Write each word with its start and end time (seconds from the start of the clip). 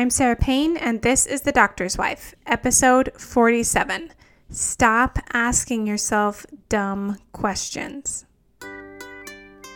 I'm 0.00 0.08
Sarah 0.08 0.34
Payne, 0.34 0.78
and 0.78 1.02
this 1.02 1.26
is 1.26 1.42
The 1.42 1.52
Doctor's 1.52 1.98
Wife, 1.98 2.34
episode 2.46 3.12
47. 3.18 4.10
Stop 4.48 5.18
asking 5.34 5.86
yourself 5.86 6.46
dumb 6.70 7.18
questions. 7.32 8.24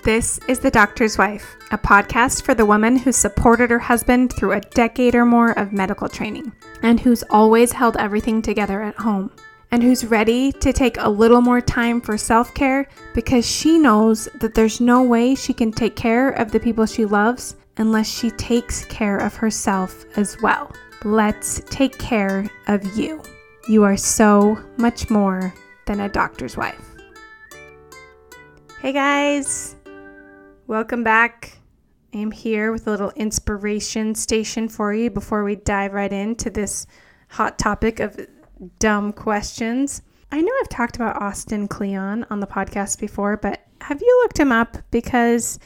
This 0.02 0.40
is 0.48 0.60
The 0.60 0.70
Doctor's 0.70 1.18
Wife, 1.18 1.56
a 1.72 1.76
podcast 1.76 2.42
for 2.42 2.54
the 2.54 2.64
woman 2.64 2.96
who 2.96 3.12
supported 3.12 3.68
her 3.68 3.78
husband 3.78 4.32
through 4.32 4.52
a 4.52 4.62
decade 4.62 5.14
or 5.14 5.26
more 5.26 5.50
of 5.58 5.74
medical 5.74 6.08
training, 6.08 6.52
and 6.82 6.98
who's 6.98 7.22
always 7.28 7.72
held 7.72 7.98
everything 7.98 8.40
together 8.40 8.80
at 8.80 8.96
home, 8.96 9.30
and 9.72 9.82
who's 9.82 10.06
ready 10.06 10.52
to 10.52 10.72
take 10.72 10.96
a 11.00 11.10
little 11.10 11.42
more 11.42 11.60
time 11.60 12.00
for 12.00 12.16
self 12.16 12.54
care 12.54 12.88
because 13.12 13.46
she 13.46 13.78
knows 13.78 14.26
that 14.40 14.54
there's 14.54 14.80
no 14.80 15.02
way 15.02 15.34
she 15.34 15.52
can 15.52 15.70
take 15.70 15.96
care 15.96 16.30
of 16.30 16.50
the 16.50 16.60
people 16.60 16.86
she 16.86 17.04
loves 17.04 17.56
unless 17.76 18.08
she 18.08 18.30
takes 18.30 18.84
care 18.86 19.18
of 19.18 19.34
herself 19.34 20.04
as 20.16 20.40
well. 20.42 20.72
Let's 21.04 21.60
take 21.70 21.98
care 21.98 22.48
of 22.68 22.96
you. 22.96 23.22
You 23.68 23.82
are 23.84 23.96
so 23.96 24.58
much 24.76 25.10
more 25.10 25.52
than 25.86 26.00
a 26.00 26.08
doctor's 26.08 26.56
wife. 26.56 26.90
Hey 28.80 28.92
guys, 28.92 29.76
welcome 30.66 31.02
back. 31.02 31.58
I 32.14 32.18
am 32.18 32.30
here 32.30 32.70
with 32.70 32.86
a 32.86 32.90
little 32.90 33.10
inspiration 33.16 34.14
station 34.14 34.68
for 34.68 34.94
you 34.94 35.10
before 35.10 35.42
we 35.42 35.56
dive 35.56 35.94
right 35.94 36.12
into 36.12 36.50
this 36.50 36.86
hot 37.28 37.58
topic 37.58 37.98
of 37.98 38.20
dumb 38.78 39.12
questions. 39.12 40.02
I 40.30 40.40
know 40.40 40.52
I've 40.60 40.68
talked 40.68 40.96
about 40.96 41.20
Austin 41.20 41.66
Kleon 41.68 42.26
on 42.30 42.40
the 42.40 42.46
podcast 42.46 43.00
before, 43.00 43.36
but 43.36 43.66
have 43.80 44.00
you 44.00 44.20
looked 44.22 44.38
him 44.38 44.52
up? 44.52 44.78
Because 44.90 45.58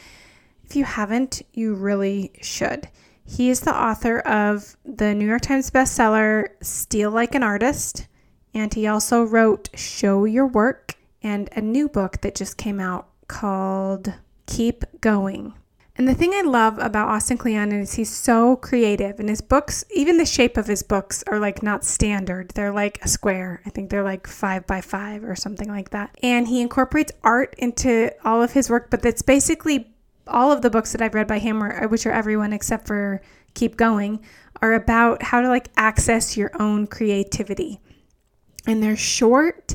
if 0.69 0.77
you 0.77 0.85
haven't, 0.85 1.41
you 1.55 1.75
really 1.75 2.31
should. 2.43 2.89
He 3.25 3.49
is 3.49 3.61
the 3.61 3.75
author 3.75 4.19
of 4.21 4.77
the 4.85 5.15
New 5.15 5.27
York 5.27 5.41
Times 5.41 5.71
bestseller 5.71 6.49
Steal 6.61 7.11
Like 7.11 7.35
an 7.35 7.43
Artist, 7.43 8.07
and 8.53 8.73
he 8.75 8.87
also 8.87 9.23
wrote 9.23 9.71
Show 9.75 10.27
Your 10.27 10.47
Work 10.47 10.97
and 11.23 11.49
a 11.57 11.63
new 11.63 11.89
book 11.89 12.21
that 12.21 12.35
just 12.35 12.59
came 12.59 12.81
out 12.81 13.09
called 13.29 14.13
Keep 14.47 14.85
Going. 15.01 15.55
And 15.97 16.07
the 16.07 16.15
thing 16.15 16.33
I 16.35 16.43
love 16.43 16.79
about 16.79 17.09
Austin 17.09 17.39
Kleon 17.39 17.73
is 17.73 17.95
he's 17.95 18.15
so 18.15 18.57
creative, 18.57 19.19
and 19.19 19.31
his 19.31 19.41
books, 19.41 19.85
even 19.95 20.19
the 20.19 20.27
shape 20.27 20.59
of 20.59 20.67
his 20.67 20.83
books, 20.83 21.25
are 21.29 21.41
like 21.41 21.63
not 21.63 21.83
standard. 21.83 22.51
They're 22.51 22.73
like 22.73 23.03
a 23.03 23.09
square. 23.09 23.63
I 23.65 23.71
think 23.71 23.89
they're 23.89 24.05
like 24.05 24.27
five 24.27 24.67
by 24.67 24.83
five 24.83 25.25
or 25.25 25.35
something 25.35 25.69
like 25.69 25.91
that. 25.91 26.15
And 26.23 26.47
he 26.47 26.61
incorporates 26.61 27.13
art 27.25 27.55
into 27.57 28.13
all 28.23 28.43
of 28.43 28.53
his 28.53 28.69
work, 28.69 28.91
but 28.91 29.01
that's 29.01 29.23
basically 29.23 29.95
all 30.29 30.53
of 30.53 30.63
the 30.63 30.71
books 30.71 30.93
that 30.93 31.03
I've 31.03 31.15
read 31.15 31.27
by 31.27 31.39
him, 31.39 31.63
or 31.63 31.85
uh, 31.85 31.89
which 31.89 32.07
are 32.07 32.13
everyone 32.13 32.53
except 32.53 32.87
for 32.87 33.21
Keep 33.55 33.77
Going, 33.77 34.21
are 34.63 34.75
about 34.75 35.23
how 35.23 35.41
to 35.41 35.49
like 35.49 35.71
access 35.77 36.37
your 36.37 36.51
own 36.61 36.87
creativity. 36.87 37.81
And 38.67 38.83
they're 38.83 38.97
short 38.97 39.75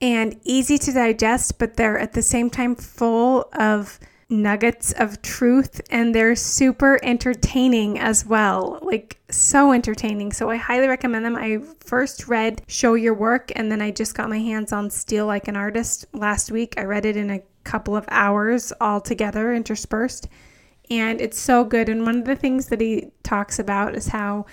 and 0.00 0.38
easy 0.44 0.76
to 0.78 0.92
digest, 0.92 1.58
but 1.58 1.76
they're 1.76 1.98
at 1.98 2.12
the 2.12 2.22
same 2.22 2.50
time 2.50 2.74
full 2.74 3.48
of 3.58 3.98
nuggets 4.28 4.92
of 4.92 5.20
truth 5.22 5.80
and 5.90 6.14
they're 6.14 6.36
super 6.36 6.98
entertaining 7.02 7.98
as 7.98 8.26
well. 8.26 8.78
Like 8.82 9.18
so 9.30 9.72
entertaining. 9.72 10.32
So 10.32 10.50
I 10.50 10.56
highly 10.56 10.88
recommend 10.88 11.24
them. 11.24 11.36
I 11.36 11.60
first 11.80 12.28
read 12.28 12.62
Show 12.66 12.94
Your 12.94 13.14
Work 13.14 13.52
and 13.54 13.70
then 13.70 13.80
I 13.80 13.90
just 13.90 14.14
got 14.14 14.28
my 14.28 14.40
hands 14.40 14.72
on 14.72 14.90
Steal 14.90 15.26
Like 15.26 15.48
an 15.48 15.56
Artist 15.56 16.06
last 16.12 16.50
week. 16.50 16.74
I 16.76 16.84
read 16.84 17.06
it 17.06 17.16
in 17.16 17.30
a 17.30 17.42
couple 17.64 17.96
of 17.96 18.04
hours 18.08 18.72
all 18.80 19.00
together 19.00 19.52
interspersed. 19.52 20.28
And 20.90 21.20
it's 21.20 21.40
so 21.40 21.64
good. 21.64 21.88
And 21.88 22.04
one 22.04 22.18
of 22.18 22.24
the 22.24 22.36
things 22.36 22.66
that 22.66 22.80
he 22.80 23.10
talks 23.22 23.58
about 23.58 23.94
is 23.94 24.08
how 24.08 24.46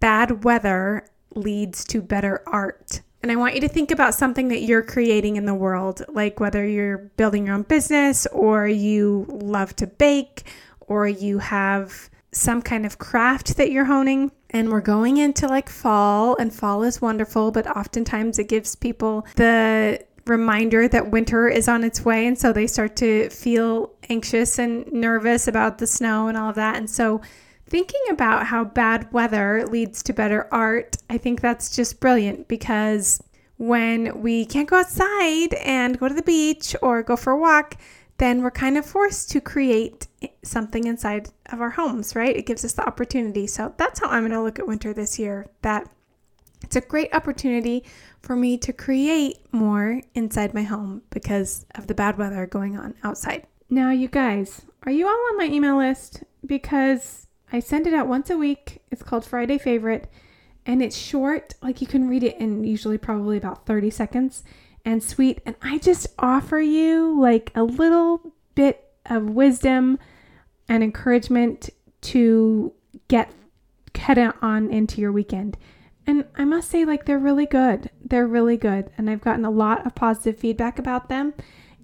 bad 0.00 0.44
weather 0.44 1.06
leads 1.34 1.84
to 1.86 2.02
better 2.02 2.42
art. 2.46 3.02
And 3.22 3.30
I 3.30 3.36
want 3.36 3.54
you 3.54 3.60
to 3.60 3.68
think 3.68 3.90
about 3.90 4.14
something 4.14 4.48
that 4.48 4.62
you're 4.62 4.82
creating 4.82 5.36
in 5.36 5.44
the 5.44 5.54
world, 5.54 6.02
like 6.08 6.40
whether 6.40 6.66
you're 6.66 6.98
building 7.16 7.46
your 7.46 7.54
own 7.54 7.62
business 7.62 8.26
or 8.32 8.66
you 8.66 9.26
love 9.28 9.76
to 9.76 9.86
bake 9.86 10.44
or 10.80 11.06
you 11.06 11.38
have 11.38 12.08
some 12.32 12.62
kind 12.62 12.86
of 12.86 12.98
craft 12.98 13.56
that 13.58 13.70
you're 13.70 13.84
honing. 13.84 14.32
And 14.52 14.70
we're 14.70 14.80
going 14.80 15.18
into 15.18 15.46
like 15.46 15.68
fall, 15.68 16.36
and 16.36 16.52
fall 16.52 16.82
is 16.82 17.00
wonderful, 17.00 17.52
but 17.52 17.68
oftentimes 17.68 18.38
it 18.38 18.48
gives 18.48 18.74
people 18.74 19.24
the 19.36 20.04
reminder 20.30 20.88
that 20.88 21.10
winter 21.10 21.48
is 21.48 21.68
on 21.68 21.84
its 21.84 22.04
way. 22.04 22.26
And 22.26 22.38
so 22.38 22.52
they 22.52 22.66
start 22.66 22.96
to 22.96 23.28
feel 23.30 23.92
anxious 24.08 24.58
and 24.58 24.90
nervous 24.92 25.48
about 25.48 25.78
the 25.78 25.86
snow 25.86 26.28
and 26.28 26.38
all 26.38 26.48
of 26.48 26.54
that. 26.54 26.76
And 26.76 26.88
so 26.88 27.20
thinking 27.66 28.00
about 28.10 28.46
how 28.46 28.64
bad 28.64 29.12
weather 29.12 29.66
leads 29.66 30.02
to 30.04 30.12
better 30.12 30.48
art, 30.52 30.96
I 31.10 31.18
think 31.18 31.40
that's 31.40 31.74
just 31.74 32.00
brilliant 32.00 32.48
because 32.48 33.22
when 33.58 34.22
we 34.22 34.46
can't 34.46 34.68
go 34.68 34.78
outside 34.78 35.52
and 35.54 35.98
go 35.98 36.08
to 36.08 36.14
the 36.14 36.22
beach 36.22 36.74
or 36.80 37.02
go 37.02 37.16
for 37.16 37.32
a 37.32 37.38
walk, 37.38 37.76
then 38.16 38.42
we're 38.42 38.50
kind 38.50 38.76
of 38.76 38.86
forced 38.86 39.30
to 39.30 39.40
create 39.40 40.06
something 40.42 40.86
inside 40.86 41.28
of 41.52 41.60
our 41.60 41.70
homes, 41.70 42.14
right? 42.14 42.36
It 42.36 42.46
gives 42.46 42.64
us 42.64 42.72
the 42.74 42.86
opportunity. 42.86 43.46
So 43.46 43.74
that's 43.76 44.00
how 44.00 44.08
I'm 44.08 44.22
going 44.22 44.32
to 44.32 44.42
look 44.42 44.58
at 44.58 44.66
winter 44.66 44.92
this 44.92 45.18
year. 45.18 45.46
That 45.62 45.90
it's 46.62 46.76
a 46.76 46.80
great 46.80 47.14
opportunity 47.14 47.84
for 48.20 48.36
me 48.36 48.58
to 48.58 48.72
create 48.72 49.38
more 49.52 50.02
inside 50.14 50.54
my 50.54 50.62
home 50.62 51.02
because 51.10 51.66
of 51.74 51.86
the 51.86 51.94
bad 51.94 52.18
weather 52.18 52.46
going 52.46 52.76
on 52.76 52.94
outside. 53.02 53.46
Now, 53.68 53.90
you 53.90 54.08
guys, 54.08 54.62
are 54.84 54.92
you 54.92 55.06
all 55.06 55.26
on 55.30 55.38
my 55.38 55.46
email 55.46 55.78
list? 55.78 56.24
Because 56.44 57.26
I 57.52 57.60
send 57.60 57.86
it 57.86 57.94
out 57.94 58.08
once 58.08 58.30
a 58.30 58.36
week. 58.36 58.82
It's 58.90 59.02
called 59.02 59.24
Friday 59.24 59.58
Favorite 59.58 60.10
and 60.66 60.82
it's 60.82 60.96
short, 60.96 61.54
like 61.62 61.80
you 61.80 61.86
can 61.86 62.08
read 62.08 62.22
it 62.22 62.36
in 62.38 62.64
usually 62.64 62.98
probably 62.98 63.36
about 63.36 63.66
30 63.66 63.90
seconds 63.90 64.44
and 64.84 65.02
sweet. 65.02 65.40
And 65.46 65.56
I 65.62 65.78
just 65.78 66.06
offer 66.18 66.60
you 66.60 67.18
like 67.20 67.50
a 67.54 67.64
little 67.64 68.32
bit 68.54 68.84
of 69.06 69.30
wisdom 69.30 69.98
and 70.68 70.84
encouragement 70.84 71.70
to 72.02 72.72
get 73.08 73.32
head 73.96 74.32
on 74.40 74.70
into 74.70 75.00
your 75.00 75.12
weekend. 75.12 75.56
And 76.06 76.24
I 76.34 76.44
must 76.44 76.70
say, 76.70 76.84
like, 76.84 77.04
they're 77.04 77.18
really 77.18 77.46
good. 77.46 77.90
They're 78.04 78.26
really 78.26 78.56
good. 78.56 78.90
And 78.96 79.08
I've 79.08 79.20
gotten 79.20 79.44
a 79.44 79.50
lot 79.50 79.86
of 79.86 79.94
positive 79.94 80.38
feedback 80.38 80.78
about 80.78 81.08
them. 81.08 81.34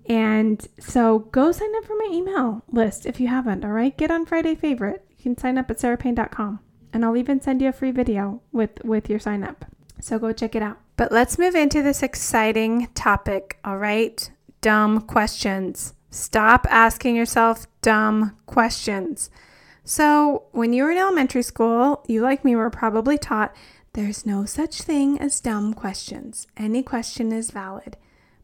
And 0.09 0.67
so 0.79 1.21
go 1.21 1.53
sign 1.53 1.75
up 1.77 1.85
for 1.85 1.97
my 1.97 2.09
email 2.13 2.63
list 2.71 3.07
if 3.07 3.21
you 3.21 3.29
haven't, 3.29 3.65
all 3.65 3.73
right? 3.73 3.97
Get 3.97 4.11
on 4.11 4.27
Friday 4.27 4.55
Favorite. 4.55 5.05
You 5.17 5.23
can 5.23 5.39
sign 5.39 5.59
up 5.59 5.71
at 5.71 5.79
sarahpayne.com. 5.79 6.61
And 6.93 7.05
I'll 7.05 7.17
even 7.17 7.41
send 7.41 7.61
you 7.61 7.69
a 7.69 7.73
free 7.73 7.91
video 7.91 8.41
with, 8.53 8.83
with 8.85 9.11
your 9.11 9.19
sign 9.19 9.43
up. 9.43 9.65
So 10.01 10.19
go 10.19 10.33
check 10.33 10.55
it 10.55 10.63
out. 10.63 10.79
But 10.97 11.13
let's 11.13 11.39
move 11.39 11.55
into 11.55 11.83
this 11.83 12.03
exciting 12.03 12.89
topic, 12.95 13.59
all 13.65 13.77
right? 13.79 14.31
Dumb 14.61 15.03
questions. 15.03 15.95
Stop 16.11 16.67
asking 16.71 17.17
yourself 17.17 17.67
dumb 17.83 18.37
questions. 18.47 19.31
So, 19.85 20.45
when 20.51 20.73
you 20.73 20.83
were 20.83 20.91
in 20.91 20.99
elementary 20.99 21.43
school, 21.43 22.03
you, 22.09 22.21
like 22.21 22.45
me, 22.45 22.57
were 22.57 22.71
probably 22.71 23.19
taught 23.19 23.55
there's 23.97 24.27
no 24.27 24.45
such 24.45 24.83
thing 24.83 25.19
as 25.19 25.41
dumb 25.41 25.73
questions. 25.73 26.47
Any 26.55 26.83
question 26.83 27.33
is 27.33 27.51
valid. 27.51 27.97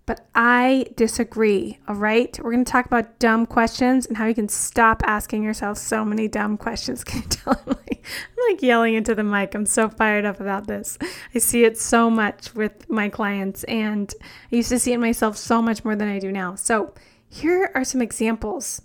But 0.07 0.27
I 0.35 0.87
disagree, 0.97 1.79
all 1.87 1.95
right? 1.95 2.37
We're 2.43 2.53
going 2.53 2.65
to 2.65 2.73
talk 2.73 2.87
about 2.87 3.19
dumb 3.19 3.45
questions 3.45 4.07
and 4.07 4.17
how 4.17 4.25
you 4.25 4.35
can 4.35 4.49
stop 4.49 5.03
asking 5.05 5.43
yourself 5.43 5.77
so 5.77 6.07
many 6.07 6.27
dumb 6.27 6.57
questions. 6.57 7.05
Can 7.05 7.21
you 7.21 7.29
tell? 7.29 7.63
I'm 7.67 7.77
like, 7.87 8.03
I'm 8.03 8.51
like 8.51 8.63
yelling 8.63 8.95
into 8.95 9.15
the 9.15 9.23
mic. 9.23 9.55
I'm 9.55 9.67
so 9.67 9.91
fired 9.91 10.25
up 10.25 10.41
about 10.41 10.69
this. 10.69 10.97
I 11.35 11.39
see 11.39 11.65
it 11.65 11.79
so 11.79 12.09
much 12.09 12.55
with 12.55 12.89
my 12.89 13.11
clients, 13.11 13.63
and 13.65 14.13
I 14.51 14.57
used 14.57 14.71
to 14.71 14.79
see 14.79 14.95
it 14.95 14.99
myself 14.99 15.37
so 15.37 15.61
much 15.61 15.85
more 15.85 15.95
than 15.95 16.09
I 16.09 16.19
do 16.19 16.33
now. 16.33 16.55
So, 16.55 16.95
here 17.29 17.71
are 17.75 17.85
some 17.85 18.01
examples 18.01 18.81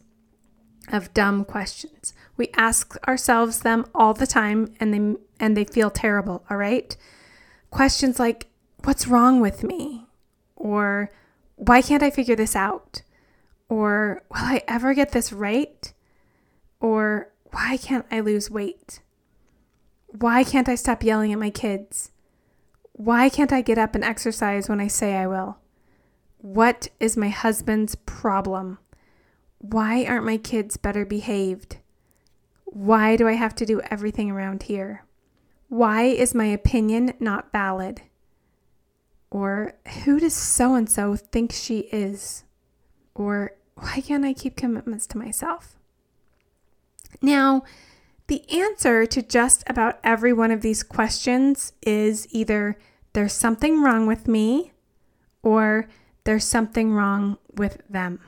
of 0.92 1.14
dumb 1.14 1.46
questions. 1.46 2.14
We 2.38 2.50
ask 2.56 2.96
ourselves 3.08 3.62
them 3.62 3.86
all 3.94 4.14
the 4.14 4.28
time 4.28 4.74
and 4.80 4.94
they 4.94 5.20
and 5.40 5.58
they 5.58 5.66
feel 5.66 5.90
terrible, 5.90 6.46
all 6.50 6.58
right? 6.58 6.96
Questions 7.72 8.20
like 8.20 8.48
what's 8.84 9.08
wrong 9.08 9.42
with 9.42 9.64
me? 9.64 10.06
Or 10.56 11.12
why 11.56 11.82
can't 11.82 12.04
I 12.04 12.10
figure 12.10 12.36
this 12.36 12.56
out? 12.56 13.02
Or 13.70 14.24
will 14.30 14.38
I 14.38 14.64
ever 14.68 14.94
get 14.94 15.12
this 15.12 15.34
right? 15.34 15.92
Or 16.80 17.32
why 17.52 17.78
can't 17.78 18.06
I 18.12 18.20
lose 18.20 18.50
weight? 18.50 19.02
Why 20.08 20.44
can't 20.44 20.70
I 20.70 20.76
stop 20.76 21.04
yelling 21.04 21.34
at 21.34 21.40
my 21.40 21.50
kids? 21.50 22.12
Why 22.94 23.30
can't 23.30 23.52
I 23.54 23.62
get 23.62 23.78
up 23.78 23.94
and 23.94 24.04
exercise 24.04 24.70
when 24.70 24.80
I 24.80 24.88
say 24.88 25.16
I 25.16 25.28
will? 25.28 25.58
What 26.38 26.90
is 27.00 27.18
my 27.18 27.30
husband's 27.30 27.96
problem? 27.96 28.80
Why 29.60 30.06
aren't 30.06 30.26
my 30.26 30.38
kids 30.38 30.78
better 30.78 31.06
behaved? 31.06 31.78
Why 32.70 33.16
do 33.16 33.28
I 33.28 33.34
have 33.34 33.56
to 33.56 33.66
do 33.66 33.82
everything 33.90 34.30
around 34.30 34.64
here? 34.64 35.04
Why 35.70 36.04
is 36.04 36.36
my 36.36 36.46
opinion 36.46 37.14
not 37.20 37.52
valid? 37.52 38.02
Or 39.32 39.74
who 40.04 40.20
does 40.20 40.36
so 40.36 40.76
and 40.76 40.90
so 40.90 41.16
think 41.16 41.52
she 41.52 41.80
is? 41.92 42.44
Or 43.16 43.52
why 43.76 44.02
can't 44.02 44.26
I 44.26 44.34
keep 44.34 44.56
commitments 44.56 45.08
to 45.08 45.18
myself? 45.18 45.78
Now, 47.22 47.64
The 48.28 48.44
answer 48.52 49.06
to 49.06 49.22
just 49.22 49.64
about 49.68 50.00
every 50.04 50.34
one 50.34 50.52
of 50.52 50.62
these 50.62 50.84
questions 50.84 51.72
is 51.82 52.28
either 52.32 52.78
there's 53.14 53.34
something 53.34 53.82
wrong 53.82 54.06
with 54.06 54.28
me 54.28 54.74
or 55.42 55.88
there's 56.26 56.44
something 56.44 56.92
wrong 56.94 57.38
with 57.56 57.82
them. 57.90 58.20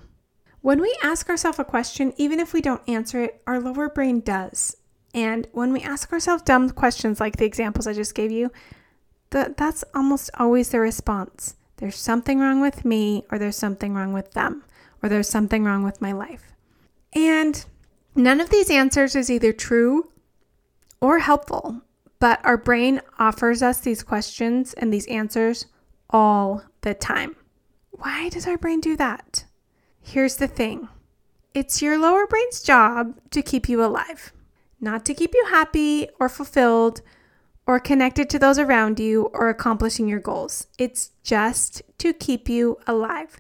When 0.62 0.82
we 0.82 0.96
ask 1.02 1.30
ourselves 1.30 1.60
a 1.60 1.64
question, 1.64 2.14
even 2.18 2.40
if 2.40 2.54
we 2.54 2.62
don't 2.62 2.88
answer 2.88 3.24
it, 3.24 3.42
our 3.48 3.60
lower 3.60 3.90
brain 3.90 4.20
does. 4.20 4.76
And 5.14 5.48
when 5.54 5.72
we 5.72 5.82
ask 5.82 6.12
ourselves 6.12 6.44
dumb 6.44 6.70
questions 6.72 7.20
like 7.20 7.38
the 7.38 7.46
examples 7.46 7.88
I 7.88 7.94
just 7.94 8.14
gave 8.14 8.32
you, 8.32 8.52
the, 9.30 9.54
that's 9.58 9.84
almost 9.96 10.30
always 10.38 10.70
the 10.70 10.80
response. 10.80 11.56
There's 11.78 11.96
something 11.96 12.40
wrong 12.40 12.60
with 12.60 12.84
me, 12.84 13.26
or 13.32 13.40
there's 13.40 13.56
something 13.56 13.94
wrong 13.94 14.12
with 14.12 14.32
them, 14.32 14.66
or 15.02 15.08
there's 15.08 15.30
something 15.30 15.64
wrong 15.64 15.84
with 15.84 16.02
my 16.02 16.12
life. 16.12 16.52
And 17.14 17.64
none 18.16 18.42
of 18.42 18.50
these 18.50 18.70
answers 18.70 19.16
is 19.16 19.32
either 19.32 19.54
true 19.54 20.12
or 21.00 21.20
helpful, 21.20 21.82
but 22.20 22.44
our 22.44 22.58
brain 22.58 23.02
offers 23.18 23.64
us 23.64 23.80
these 23.80 24.04
questions 24.04 24.74
and 24.74 24.94
these 24.94 25.08
answers 25.08 25.68
all 26.10 26.64
the 26.82 26.94
time. 26.94 27.38
Why 27.92 28.28
does 28.28 28.46
our 28.46 28.58
brain 28.58 28.82
do 28.82 28.98
that? 28.98 29.46
Here's 30.12 30.38
the 30.38 30.48
thing 30.48 30.90
it's 31.54 31.84
your 31.84 32.00
lower 32.00 32.26
brain's 32.26 32.64
job 32.64 33.20
to 33.30 33.44
keep 33.44 33.70
you 33.70 33.86
alive, 33.86 34.34
not 34.82 35.06
to 35.06 35.14
keep 35.14 35.36
you 35.36 35.46
happy 35.52 36.10
or 36.20 36.28
fulfilled 36.28 37.04
or 37.68 37.80
connected 37.80 38.28
to 38.32 38.40
those 38.40 38.58
around 38.58 39.00
you 39.00 39.30
or 39.34 39.50
accomplishing 39.50 40.08
your 40.08 40.20
goals. 40.20 40.66
It's 40.80 41.12
just 41.22 41.84
to 42.00 42.12
keep 42.12 42.50
you 42.50 42.80
alive. 42.88 43.40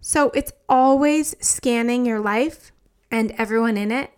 So 0.00 0.30
it's 0.36 0.52
always 0.68 1.34
scanning 1.44 2.06
your 2.06 2.20
life 2.20 2.70
and 3.10 3.32
everyone 3.32 3.76
in 3.76 3.90
it, 3.90 4.12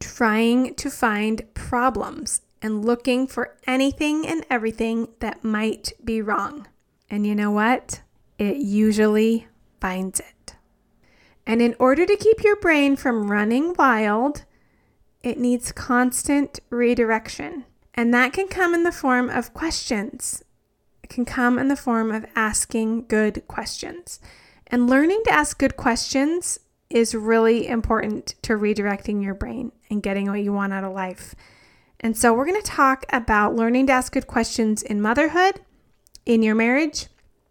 trying 0.00 0.74
to 0.74 0.90
find 0.90 1.54
problems 1.54 2.42
and 2.60 2.84
looking 2.84 3.28
for 3.28 3.56
anything 3.68 4.26
and 4.26 4.44
everything 4.50 5.06
that 5.20 5.44
might 5.44 5.92
be 6.04 6.20
wrong. 6.20 6.66
And 7.08 7.24
you 7.24 7.36
know 7.36 7.52
what? 7.52 8.00
It 8.36 8.56
usually 8.56 9.46
finds 9.80 10.18
it. 10.18 10.33
And 11.46 11.60
in 11.60 11.74
order 11.78 12.06
to 12.06 12.16
keep 12.16 12.42
your 12.42 12.56
brain 12.56 12.96
from 12.96 13.30
running 13.30 13.74
wild, 13.74 14.44
it 15.22 15.38
needs 15.38 15.72
constant 15.72 16.60
redirection. 16.70 17.64
And 17.94 18.12
that 18.12 18.32
can 18.32 18.48
come 18.48 18.74
in 18.74 18.82
the 18.82 18.92
form 18.92 19.30
of 19.30 19.54
questions. 19.54 20.42
It 21.02 21.10
can 21.10 21.24
come 21.24 21.58
in 21.58 21.68
the 21.68 21.76
form 21.76 22.10
of 22.10 22.26
asking 22.34 23.06
good 23.06 23.46
questions. 23.46 24.20
And 24.66 24.88
learning 24.88 25.22
to 25.26 25.32
ask 25.32 25.58
good 25.58 25.76
questions 25.76 26.58
is 26.90 27.14
really 27.14 27.66
important 27.66 28.34
to 28.42 28.54
redirecting 28.54 29.22
your 29.22 29.34
brain 29.34 29.72
and 29.90 30.02
getting 30.02 30.28
what 30.28 30.42
you 30.42 30.52
want 30.52 30.72
out 30.72 30.84
of 30.84 30.92
life. 30.92 31.34
And 32.00 32.16
so, 32.16 32.34
we're 32.34 32.46
going 32.46 32.60
to 32.60 32.66
talk 32.66 33.06
about 33.10 33.54
learning 33.54 33.86
to 33.86 33.92
ask 33.92 34.12
good 34.12 34.26
questions 34.26 34.82
in 34.82 35.00
motherhood, 35.00 35.60
in 36.26 36.42
your 36.42 36.54
marriage, 36.54 37.06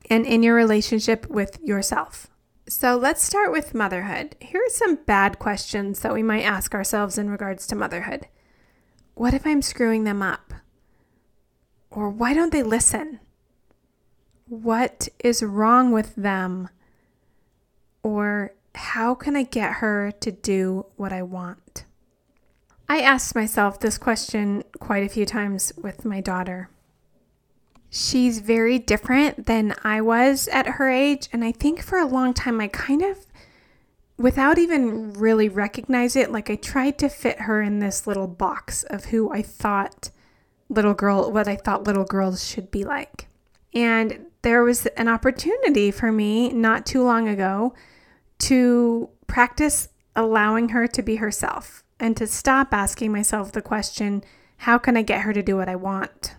and 0.10 0.26
in 0.26 0.44
your 0.44 0.56
relationship 0.56 1.28
with 1.28 1.60
yourself. 1.64 2.30
So, 2.68 2.96
let's 2.96 3.22
start 3.22 3.52
with 3.52 3.74
motherhood. 3.74 4.38
Here 4.40 4.62
are 4.62 4.70
some 4.70 4.96
bad 4.96 5.38
questions 5.38 6.00
that 6.00 6.14
we 6.14 6.24
might 6.24 6.44
ask 6.44 6.74
ourselves 6.74 7.18
in 7.18 7.30
regards 7.30 7.68
to 7.68 7.76
motherhood. 7.76 8.28
What 9.16 9.34
if 9.34 9.46
I'm 9.46 9.62
screwing 9.62 10.06
them 10.06 10.22
up? 10.22 10.54
Or 11.92 12.10
why 12.10 12.34
don't 12.34 12.54
they 12.54 12.64
listen? 12.64 13.20
What 14.48 15.10
is 15.24 15.44
wrong 15.44 15.92
with 15.92 16.16
them? 16.16 16.70
Or 18.02 18.54
how 18.76 19.14
can 19.14 19.36
I 19.36 19.44
get 19.44 19.74
her 19.74 20.12
to 20.22 20.32
do 20.32 20.86
what 20.96 21.12
I 21.12 21.22
want? 21.22 21.86
I 22.88 23.02
asked 23.02 23.36
myself 23.36 23.80
this 23.80 23.98
question 23.98 24.64
quite 24.80 25.04
a 25.04 25.10
few 25.10 25.26
times 25.26 25.74
with 25.76 26.06
my 26.06 26.22
daughter. 26.22 26.70
She's 27.96 28.40
very 28.40 28.80
different 28.80 29.46
than 29.46 29.76
I 29.84 30.02
was 30.02 30.48
at 30.48 30.66
her 30.66 30.90
age, 30.90 31.30
and 31.32 31.46
I 31.46 31.52
think 31.52 31.84
for 31.84 32.00
a 32.00 32.08
long 32.08 32.34
time 32.34 32.60
I 32.60 32.68
kind 32.68 33.04
of 33.04 33.28
without 34.18 34.58
even 34.58 35.14
really 35.14 35.48
recognize 35.48 36.16
it, 36.16 36.32
like 36.32 36.50
I 36.50 36.56
tried 36.56 36.98
to 36.98 37.08
fit 37.08 37.42
her 37.42 37.62
in 37.62 37.78
this 37.78 38.08
little 38.08 38.26
box 38.26 38.82
of 38.82 39.06
who 39.06 39.32
I 39.32 39.44
thought 39.44 40.10
little 40.70 40.96
girl, 40.96 41.32
what 41.32 41.48
I 41.48 41.56
thought 41.56 41.84
little 41.84 42.04
girls 42.04 42.44
should 42.44 42.72
be 42.72 42.84
like. 42.84 43.28
And 43.76 44.26
there 44.42 44.64
was 44.64 44.88
an 44.88 45.08
opportunity 45.08 45.92
for 45.92 46.12
me 46.12 46.52
not 46.52 46.88
too 46.88 47.04
long 47.04 47.28
ago 47.30 47.76
to 48.40 49.08
practice 49.28 49.90
allowing 50.16 50.70
her 50.70 50.88
to 50.88 51.04
be 51.04 51.18
herself 51.18 51.84
and 52.00 52.18
to 52.18 52.26
stop 52.26 52.74
asking 52.74 53.12
myself 53.12 53.52
the 53.52 53.62
question, 53.62 54.24
how 54.58 54.80
can 54.80 54.98
I 54.98 55.04
get 55.04 55.22
her 55.22 55.34
to 55.34 55.44
do 55.44 55.58
what 55.58 55.70
I 55.70 55.76
want? 55.76 56.34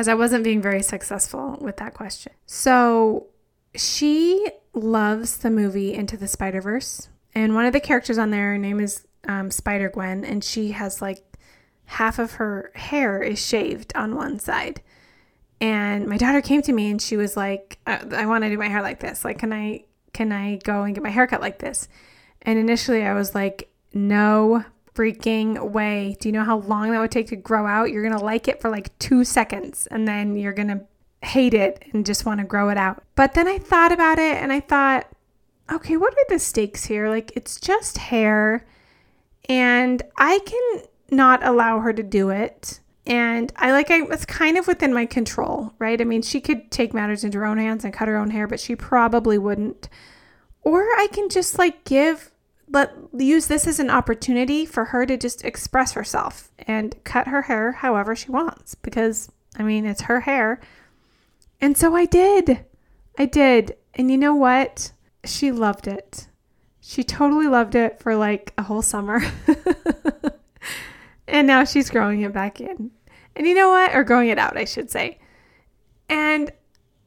Because 0.00 0.08
I 0.08 0.14
wasn't 0.14 0.44
being 0.44 0.62
very 0.62 0.82
successful 0.82 1.58
with 1.60 1.76
that 1.76 1.92
question. 1.92 2.32
So 2.46 3.26
she 3.74 4.48
loves 4.72 5.36
the 5.36 5.50
movie 5.50 5.92
Into 5.92 6.16
the 6.16 6.26
Spider 6.26 6.62
Verse. 6.62 7.10
And 7.34 7.54
one 7.54 7.66
of 7.66 7.74
the 7.74 7.80
characters 7.80 8.16
on 8.16 8.30
there, 8.30 8.52
her 8.52 8.56
name 8.56 8.80
is 8.80 9.06
um, 9.28 9.50
Spider 9.50 9.90
Gwen, 9.90 10.24
and 10.24 10.42
she 10.42 10.70
has 10.70 11.02
like 11.02 11.22
half 11.84 12.18
of 12.18 12.32
her 12.32 12.72
hair 12.74 13.22
is 13.22 13.46
shaved 13.46 13.92
on 13.94 14.16
one 14.16 14.38
side. 14.38 14.80
And 15.60 16.06
my 16.08 16.16
daughter 16.16 16.40
came 16.40 16.62
to 16.62 16.72
me 16.72 16.90
and 16.90 17.02
she 17.02 17.18
was 17.18 17.36
like, 17.36 17.78
I, 17.86 18.02
I 18.22 18.24
want 18.24 18.44
to 18.44 18.48
do 18.48 18.56
my 18.56 18.68
hair 18.68 18.80
like 18.80 19.00
this. 19.00 19.22
Like, 19.22 19.38
can 19.38 19.52
I 19.52 19.84
can 20.14 20.32
I 20.32 20.56
go 20.64 20.84
and 20.84 20.94
get 20.94 21.04
my 21.04 21.10
hair 21.10 21.26
cut 21.26 21.42
like 21.42 21.58
this? 21.58 21.88
And 22.40 22.58
initially 22.58 23.02
I 23.02 23.12
was 23.12 23.34
like, 23.34 23.70
no 23.92 24.64
freaking 25.00 25.70
way. 25.70 26.14
Do 26.20 26.28
you 26.28 26.32
know 26.32 26.44
how 26.44 26.58
long 26.58 26.90
that 26.90 27.00
would 27.00 27.10
take 27.10 27.28
to 27.28 27.36
grow 27.36 27.66
out? 27.66 27.90
You're 27.90 28.02
going 28.02 28.18
to 28.18 28.24
like 28.24 28.48
it 28.48 28.60
for 28.60 28.68
like 28.68 28.96
two 28.98 29.24
seconds 29.24 29.86
and 29.86 30.06
then 30.06 30.36
you're 30.36 30.52
going 30.52 30.68
to 30.68 30.82
hate 31.22 31.54
it 31.54 31.82
and 31.92 32.04
just 32.04 32.26
want 32.26 32.40
to 32.40 32.46
grow 32.46 32.68
it 32.68 32.76
out. 32.76 33.02
But 33.14 33.32
then 33.32 33.48
I 33.48 33.56
thought 33.56 33.92
about 33.92 34.18
it 34.18 34.36
and 34.36 34.52
I 34.52 34.60
thought, 34.60 35.06
okay, 35.72 35.96
what 35.96 36.12
are 36.12 36.26
the 36.28 36.38
stakes 36.38 36.84
here? 36.84 37.08
Like, 37.08 37.32
it's 37.34 37.60
just 37.60 37.96
hair, 37.96 38.66
and 39.48 40.02
I 40.16 40.40
can 40.40 40.82
not 41.10 41.46
allow 41.46 41.78
her 41.80 41.92
to 41.92 42.02
do 42.02 42.30
it. 42.30 42.80
And 43.06 43.52
I 43.56 43.72
like, 43.72 43.90
I 43.90 44.02
was 44.02 44.24
kind 44.26 44.58
of 44.58 44.66
within 44.66 44.92
my 44.92 45.06
control, 45.06 45.72
right? 45.78 46.00
I 46.00 46.04
mean, 46.04 46.22
she 46.22 46.40
could 46.40 46.70
take 46.70 46.92
matters 46.92 47.24
into 47.24 47.38
her 47.38 47.46
own 47.46 47.58
hands 47.58 47.84
and 47.84 47.94
cut 47.94 48.08
her 48.08 48.16
own 48.16 48.30
hair, 48.30 48.46
but 48.46 48.60
she 48.60 48.76
probably 48.76 49.38
wouldn't. 49.38 49.88
Or 50.62 50.82
I 50.82 51.08
can 51.12 51.28
just 51.28 51.58
like 51.58 51.84
give, 51.84 52.29
let 52.70 52.94
use 53.16 53.48
this 53.48 53.66
as 53.66 53.80
an 53.80 53.90
opportunity 53.90 54.64
for 54.64 54.86
her 54.86 55.04
to 55.06 55.16
just 55.16 55.44
express 55.44 55.92
herself 55.92 56.50
and 56.58 57.02
cut 57.04 57.28
her 57.28 57.42
hair 57.42 57.72
however 57.72 58.14
she 58.14 58.30
wants 58.30 58.74
because 58.74 59.30
I 59.58 59.62
mean, 59.62 59.84
it's 59.84 60.02
her 60.02 60.20
hair. 60.20 60.60
And 61.60 61.76
so 61.76 61.94
I 61.94 62.06
did. 62.06 62.64
I 63.18 63.26
did. 63.26 63.76
And 63.94 64.10
you 64.10 64.16
know 64.16 64.34
what? 64.34 64.92
she 65.24 65.52
loved 65.52 65.86
it. 65.86 66.28
She 66.80 67.04
totally 67.04 67.46
loved 67.46 67.74
it 67.74 68.00
for 68.00 68.16
like 68.16 68.52
a 68.56 68.62
whole 68.62 68.82
summer. 68.82 69.20
and 71.28 71.46
now 71.46 71.64
she's 71.64 71.90
growing 71.90 72.22
it 72.22 72.32
back 72.32 72.60
in. 72.60 72.90
And 73.36 73.46
you 73.46 73.54
know 73.54 73.70
what? 73.70 73.94
Or 73.94 74.02
growing 74.02 74.28
it 74.28 74.38
out, 74.38 74.56
I 74.56 74.64
should 74.64 74.90
say. 74.90 75.18
And 76.08 76.50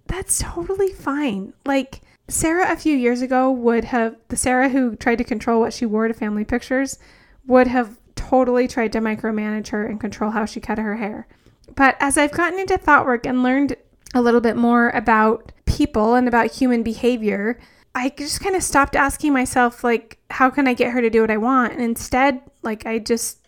that's 0.08 0.40
totally 0.40 0.92
fine. 0.92 1.54
Like, 1.66 2.02
Sarah 2.34 2.72
a 2.72 2.76
few 2.76 2.96
years 2.98 3.22
ago 3.22 3.52
would 3.52 3.86
have, 3.86 4.16
the 4.30 4.36
Sarah 4.36 4.70
who 4.70 4.96
tried 4.96 5.20
to 5.20 5.24
control 5.24 5.60
what 5.60 5.72
she 5.72 5.86
wore 5.86 6.08
to 6.08 6.14
family 6.16 6.44
pictures, 6.44 6.98
would 7.46 7.68
have 7.68 8.00
totally 8.16 8.68
tried 8.68 8.92
to 8.94 9.00
micromanage 9.00 9.68
her 9.68 9.86
and 9.86 10.00
control 10.00 10.32
how 10.32 10.46
she 10.46 10.60
cut 10.60 10.80
her 10.80 10.96
hair. 10.96 11.28
But 11.76 11.96
as 12.00 12.18
I've 12.18 12.32
gotten 12.32 12.58
into 12.58 12.78
thought 12.78 13.06
work 13.06 13.28
and 13.28 13.44
learned 13.44 13.76
a 14.16 14.22
little 14.22 14.42
bit 14.42 14.56
more 14.56 14.90
about 14.90 15.52
people 15.66 16.16
and 16.16 16.28
about 16.28 16.52
human 16.52 16.82
behavior, 16.82 17.60
I 17.94 18.10
just 18.10 18.42
kind 18.42 18.56
of 18.56 18.64
stopped 18.64 18.96
asking 18.96 19.32
myself, 19.32 19.84
like, 19.84 20.18
how 20.32 20.50
can 20.50 20.68
I 20.68 20.74
get 20.74 20.92
her 20.92 21.02
to 21.02 21.12
do 21.12 21.22
what 21.22 21.30
I 21.30 21.38
want? 21.38 21.74
And 21.74 21.84
instead, 21.84 22.42
like, 22.64 22.86
I 22.88 22.98
just 22.98 23.48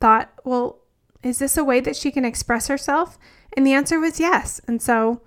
thought, 0.00 0.32
well, 0.44 0.80
is 1.22 1.38
this 1.38 1.56
a 1.56 1.62
way 1.62 1.78
that 1.78 1.94
she 1.94 2.10
can 2.10 2.24
express 2.24 2.66
herself? 2.66 3.16
And 3.56 3.64
the 3.64 3.74
answer 3.74 4.00
was 4.00 4.18
yes. 4.18 4.60
And 4.66 4.82
so 4.82 5.22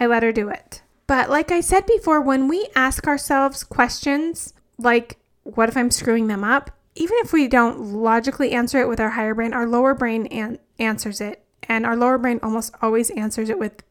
I 0.00 0.06
let 0.06 0.22
her 0.22 0.32
do 0.32 0.48
it. 0.48 0.80
But 1.06 1.30
like 1.30 1.52
I 1.52 1.60
said 1.60 1.86
before, 1.86 2.20
when 2.20 2.48
we 2.48 2.68
ask 2.74 3.06
ourselves 3.06 3.62
questions 3.62 4.52
like, 4.78 5.18
what 5.44 5.68
if 5.68 5.76
I'm 5.76 5.90
screwing 5.90 6.26
them 6.26 6.42
up? 6.42 6.70
Even 6.94 7.16
if 7.20 7.32
we 7.32 7.46
don't 7.46 7.78
logically 7.94 8.52
answer 8.52 8.80
it 8.80 8.88
with 8.88 9.00
our 9.00 9.10
higher 9.10 9.34
brain, 9.34 9.52
our 9.52 9.66
lower 9.66 9.94
brain 9.94 10.26
an- 10.26 10.58
answers 10.78 11.20
it. 11.20 11.44
And 11.68 11.84
our 11.84 11.96
lower 11.96 12.18
brain 12.18 12.40
almost 12.42 12.74
always 12.80 13.10
answers 13.10 13.50
it 13.50 13.58
with, 13.58 13.82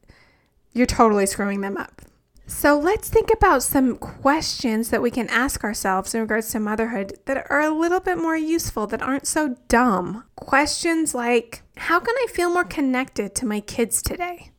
you're 0.72 0.86
totally 0.86 1.26
screwing 1.26 1.60
them 1.60 1.76
up. 1.76 2.02
So 2.46 2.78
let's 2.78 3.08
think 3.08 3.30
about 3.32 3.64
some 3.64 3.96
questions 3.96 4.90
that 4.90 5.02
we 5.02 5.10
can 5.10 5.28
ask 5.28 5.64
ourselves 5.64 6.14
in 6.14 6.20
regards 6.20 6.50
to 6.52 6.60
motherhood 6.60 7.18
that 7.24 7.46
are 7.50 7.60
a 7.60 7.70
little 7.70 7.98
bit 7.98 8.18
more 8.18 8.36
useful, 8.36 8.86
that 8.88 9.02
aren't 9.02 9.26
so 9.26 9.56
dumb. 9.68 10.24
Questions 10.36 11.14
like 11.14 11.62
How 11.76 11.98
can 11.98 12.14
I 12.16 12.26
feel 12.30 12.50
more 12.50 12.64
connected 12.64 13.34
to 13.36 13.46
my 13.46 13.60
kids 13.60 14.00
today? 14.00 14.52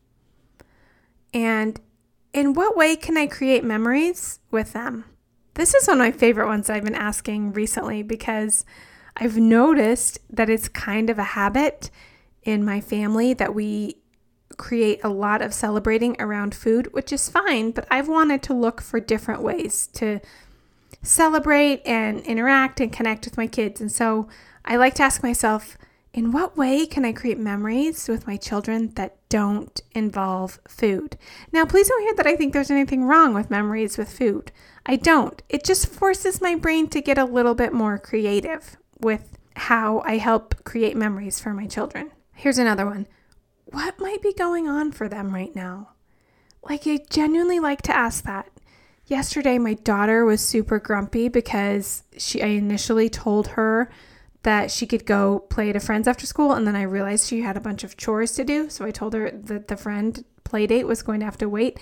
And 1.32 1.80
in 2.38 2.54
what 2.54 2.76
way 2.76 2.94
can 2.94 3.16
I 3.16 3.26
create 3.26 3.64
memories 3.64 4.38
with 4.52 4.72
them? 4.72 5.04
This 5.54 5.74
is 5.74 5.88
one 5.88 6.00
of 6.00 6.06
my 6.06 6.12
favorite 6.12 6.46
ones 6.46 6.70
I've 6.70 6.84
been 6.84 6.94
asking 6.94 7.52
recently 7.52 8.04
because 8.04 8.64
I've 9.16 9.36
noticed 9.36 10.20
that 10.30 10.48
it's 10.48 10.68
kind 10.68 11.10
of 11.10 11.18
a 11.18 11.24
habit 11.24 11.90
in 12.44 12.64
my 12.64 12.80
family 12.80 13.34
that 13.34 13.56
we 13.56 13.96
create 14.56 15.00
a 15.02 15.08
lot 15.08 15.42
of 15.42 15.52
celebrating 15.52 16.14
around 16.20 16.54
food, 16.54 16.92
which 16.92 17.12
is 17.12 17.28
fine, 17.28 17.72
but 17.72 17.86
I've 17.90 18.08
wanted 18.08 18.42
to 18.44 18.54
look 18.54 18.80
for 18.80 19.00
different 19.00 19.42
ways 19.42 19.88
to 19.94 20.20
celebrate 21.02 21.82
and 21.84 22.20
interact 22.20 22.80
and 22.80 22.92
connect 22.92 23.24
with 23.24 23.36
my 23.36 23.48
kids. 23.48 23.80
And 23.80 23.90
so 23.90 24.28
I 24.64 24.76
like 24.76 24.94
to 24.94 25.02
ask 25.02 25.24
myself, 25.24 25.76
in 26.18 26.32
what 26.32 26.56
way 26.56 26.84
can 26.84 27.04
I 27.04 27.12
create 27.12 27.38
memories 27.38 28.08
with 28.08 28.26
my 28.26 28.36
children 28.36 28.92
that 28.94 29.16
don't 29.28 29.80
involve 29.92 30.58
food? 30.66 31.16
Now, 31.52 31.64
please 31.64 31.86
don't 31.86 32.02
hear 32.02 32.14
that 32.16 32.26
I 32.26 32.34
think 32.34 32.52
there's 32.52 32.72
anything 32.72 33.04
wrong 33.04 33.34
with 33.34 33.52
memories 33.52 33.96
with 33.96 34.10
food. 34.10 34.50
I 34.84 34.96
don't. 34.96 35.40
It 35.48 35.62
just 35.62 35.86
forces 35.86 36.40
my 36.40 36.56
brain 36.56 36.88
to 36.88 37.00
get 37.00 37.18
a 37.18 37.24
little 37.24 37.54
bit 37.54 37.72
more 37.72 37.98
creative 37.98 38.76
with 38.98 39.38
how 39.54 40.02
I 40.04 40.16
help 40.16 40.64
create 40.64 40.96
memories 40.96 41.38
for 41.38 41.54
my 41.54 41.68
children. 41.68 42.10
Here's 42.34 42.58
another 42.58 42.84
one 42.84 43.06
what 43.66 44.00
might 44.00 44.20
be 44.20 44.32
going 44.32 44.66
on 44.66 44.90
for 44.90 45.08
them 45.08 45.32
right 45.32 45.54
now? 45.54 45.90
Like, 46.68 46.84
I 46.88 46.98
genuinely 47.08 47.60
like 47.60 47.82
to 47.82 47.96
ask 47.96 48.24
that. 48.24 48.50
Yesterday, 49.06 49.56
my 49.58 49.74
daughter 49.74 50.24
was 50.24 50.40
super 50.40 50.80
grumpy 50.80 51.28
because 51.28 52.02
she, 52.16 52.42
I 52.42 52.48
initially 52.48 53.08
told 53.08 53.48
her 53.48 53.88
that 54.48 54.70
she 54.70 54.86
could 54.86 55.04
go 55.04 55.40
play 55.50 55.68
at 55.68 55.76
a 55.76 55.80
friend's 55.80 56.08
after 56.08 56.24
school, 56.24 56.52
and 56.52 56.66
then 56.66 56.74
I 56.74 56.80
realized 56.80 57.28
she 57.28 57.42
had 57.42 57.58
a 57.58 57.60
bunch 57.60 57.84
of 57.84 57.98
chores 57.98 58.32
to 58.36 58.44
do. 58.44 58.70
So 58.70 58.82
I 58.82 58.90
told 58.90 59.12
her 59.12 59.30
that 59.30 59.68
the 59.68 59.76
friend 59.76 60.24
play 60.44 60.66
date 60.66 60.86
was 60.86 61.02
going 61.02 61.20
to 61.20 61.26
have 61.26 61.36
to 61.36 61.50
wait, 61.50 61.78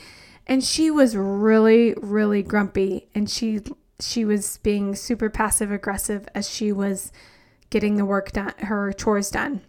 and 0.49 0.65
she 0.65 0.91
was 0.91 1.17
really, 1.17 1.95
really 2.03 2.43
grumpy, 2.43 3.07
and 3.15 3.31
she 3.31 3.61
she 4.01 4.25
was 4.25 4.59
being 4.65 4.97
super 4.97 5.31
passive 5.31 5.71
aggressive 5.71 6.29
as 6.35 6.51
she 6.51 6.73
was 6.73 7.13
getting 7.71 7.99
the 7.99 8.05
work 8.05 8.33
done, 8.33 8.53
her 8.59 8.93
chores 8.93 9.31
done. 9.31 9.61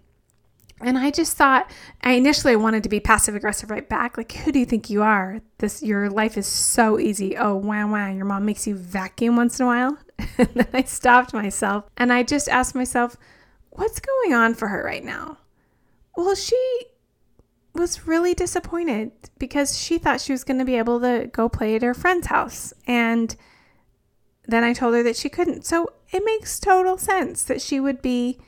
And 0.82 0.98
I 0.98 1.12
just 1.12 1.38
thought 1.38 1.70
I 2.02 2.14
initially 2.14 2.56
wanted 2.56 2.82
to 2.82 2.90
be 2.90 3.00
passive 3.00 3.36
aggressive 3.36 3.70
right 3.70 3.88
back. 3.88 4.18
Like, 4.18 4.32
who 4.32 4.52
do 4.52 4.58
you 4.58 4.66
think 4.66 4.90
you 4.90 5.04
are? 5.04 5.40
This 5.60 5.84
your 5.84 6.10
life 6.10 6.36
is 6.36 6.48
so 6.48 6.98
easy. 6.98 7.38
Oh 7.38 7.54
wow 7.58 7.92
wow, 7.92 8.12
your 8.12 8.26
mom 8.26 8.44
makes 8.44 8.66
you 8.66 8.76
vacuum 8.76 9.36
once 9.36 9.60
in 9.60 9.66
a 9.66 9.68
while. 9.68 10.00
and 10.38 10.50
then 10.56 10.68
I 10.74 10.84
stopped 10.84 11.34
myself 11.34 11.86
and 11.98 12.12
I 12.12 12.24
just 12.24 12.50
asked 12.50 12.76
myself, 12.76 13.18
what's 13.72 14.00
going 14.00 14.34
on 14.34 14.54
for 14.54 14.70
her 14.70 14.84
right 14.84 15.04
now? 15.04 15.38
Well, 16.16 16.36
she 16.36 16.86
was 17.74 18.08
really 18.08 18.34
disappointed 18.34 19.12
because 19.38 19.78
she 19.78 19.98
thought 19.98 20.20
she 20.20 20.32
was 20.32 20.44
going 20.44 20.60
to 20.60 20.66
be 20.66 20.78
able 20.78 21.00
to 21.02 21.30
go 21.32 21.48
play 21.48 21.76
at 21.76 21.84
her 21.84 21.94
friend's 21.94 22.28
house. 22.28 22.74
And 22.88 23.36
then 24.48 24.64
I 24.64 24.74
told 24.74 24.96
her 24.96 25.04
that 25.04 25.16
she 25.16 25.30
couldn't. 25.30 25.66
So 25.66 25.94
it 26.12 26.24
makes 26.26 26.60
total 26.60 26.98
sense 26.98 27.44
that 27.44 27.62
she 27.62 27.80
would 27.80 28.02
be 28.02 28.40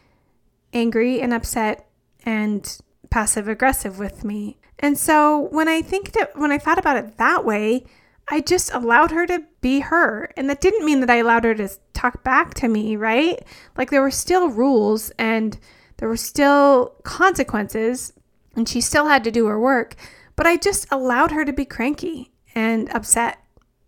angry 0.73 1.21
and 1.21 1.33
upset 1.33 1.87
and 2.25 2.79
passive 3.09 3.47
aggressive 3.47 3.99
with 3.99 4.23
me. 4.23 4.57
And 4.79 4.97
so 4.97 5.39
when 5.51 5.67
I 5.67 5.81
think 5.81 6.13
that 6.13 6.37
when 6.37 6.51
I 6.51 6.57
thought 6.57 6.79
about 6.79 6.97
it 6.97 7.17
that 7.17 7.45
way, 7.45 7.85
I 8.29 8.41
just 8.41 8.73
allowed 8.73 9.11
her 9.11 9.25
to 9.25 9.43
be 9.61 9.79
her. 9.79 10.31
And 10.37 10.49
that 10.49 10.61
didn't 10.61 10.85
mean 10.85 10.99
that 10.99 11.09
I 11.09 11.15
allowed 11.15 11.45
her 11.45 11.55
to 11.55 11.69
talk 11.93 12.23
back 12.23 12.53
to 12.55 12.67
me, 12.67 12.95
right? 12.95 13.43
Like 13.75 13.89
there 13.89 14.01
were 14.01 14.11
still 14.11 14.49
rules 14.49 15.11
and 15.17 15.57
there 15.97 16.07
were 16.07 16.17
still 16.17 16.95
consequences 17.03 18.13
and 18.55 18.69
she 18.69 18.81
still 18.81 19.07
had 19.07 19.23
to 19.23 19.31
do 19.31 19.47
her 19.47 19.59
work, 19.59 19.95
but 20.35 20.45
I 20.45 20.57
just 20.57 20.87
allowed 20.91 21.31
her 21.31 21.43
to 21.43 21.53
be 21.53 21.65
cranky 21.65 22.31
and 22.55 22.89
upset. 22.93 23.39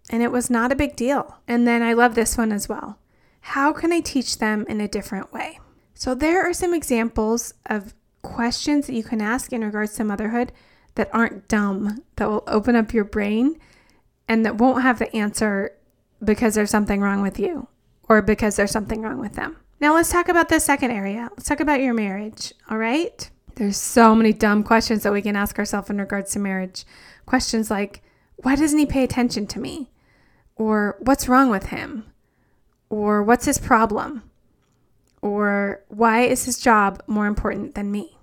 And 0.10 0.22
it 0.22 0.32
was 0.32 0.50
not 0.50 0.72
a 0.72 0.76
big 0.76 0.96
deal. 0.96 1.38
And 1.48 1.68
then 1.68 1.82
I 1.82 1.94
love 1.94 2.16
this 2.16 2.38
one 2.38 2.52
as 2.52 2.68
well. 2.68 3.00
How 3.42 3.72
can 3.72 3.94
I 3.94 4.02
teach 4.02 4.40
them 4.40 4.66
in 4.68 4.82
a 4.82 4.88
different 4.88 5.32
way? 5.32 5.60
So 5.94 6.14
there 6.14 6.48
are 6.48 6.54
some 6.54 6.74
examples 6.74 7.54
of 7.68 7.94
questions 8.22 8.88
that 8.88 8.94
you 8.94 9.04
can 9.04 9.22
ask 9.22 9.54
in 9.54 9.64
regards 9.64 9.94
to 9.96 10.04
motherhood 10.04 10.52
that 10.96 11.10
aren't 11.14 11.48
dumb, 11.48 12.04
that 12.18 12.30
will 12.30 12.44
open 12.48 12.76
up 12.76 12.94
your 12.94 13.06
brain 13.06 13.58
and 14.32 14.46
that 14.46 14.58
won't 14.58 14.82
have 14.82 14.98
the 14.98 15.14
answer 15.14 15.74
because 16.24 16.56
there's 16.56 16.70
something 16.70 17.02
wrong 17.02 17.22
with 17.22 17.38
you 17.38 17.68
or 18.08 18.22
because 18.22 18.56
there's 18.56 18.72
something 18.72 19.02
wrong 19.02 19.20
with 19.20 19.34
them. 19.34 19.58
Now, 19.82 19.94
let's 19.94 20.10
talk 20.10 20.30
about 20.30 20.48
the 20.48 20.62
second 20.62 20.92
area. 20.92 21.28
Let's 21.32 21.50
talk 21.50 21.60
about 21.60 21.82
your 21.82 21.94
marriage, 21.94 22.54
all 22.70 22.78
right? 22.78 23.30
There's 23.56 23.76
so 23.76 24.16
many 24.16 24.32
dumb 24.32 24.64
questions 24.64 25.04
that 25.04 25.12
we 25.12 25.22
can 25.22 25.36
ask 25.36 25.60
ourselves 25.60 25.90
in 25.90 25.98
regards 25.98 26.32
to 26.32 26.40
marriage. 26.40 26.86
Questions 27.26 27.70
like, 27.70 28.04
why 28.38 28.56
doesn't 28.56 28.80
he 28.80 28.86
pay 28.86 29.04
attention 29.04 29.48
to 29.48 29.60
me? 29.60 29.92
Or 30.56 30.96
what's 31.02 31.28
wrong 31.28 31.50
with 31.50 31.66
him? 31.66 32.06
Or 32.88 33.22
what's 33.24 33.46
his 33.46 33.58
problem? 33.58 34.24
Or 35.22 35.84
why 35.90 36.22
is 36.22 36.46
his 36.46 36.58
job 36.58 37.04
more 37.06 37.28
important 37.28 37.76
than 37.76 37.92
me? 37.92 38.18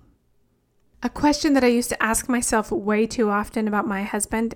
A 1.03 1.09
question 1.09 1.53
that 1.53 1.63
I 1.63 1.67
used 1.67 1.89
to 1.89 2.01
ask 2.01 2.27
myself 2.27 2.71
way 2.71 3.05
too 3.05 3.29
often 3.29 3.67
about 3.67 3.87
my 3.87 4.01
husband 4.01 4.55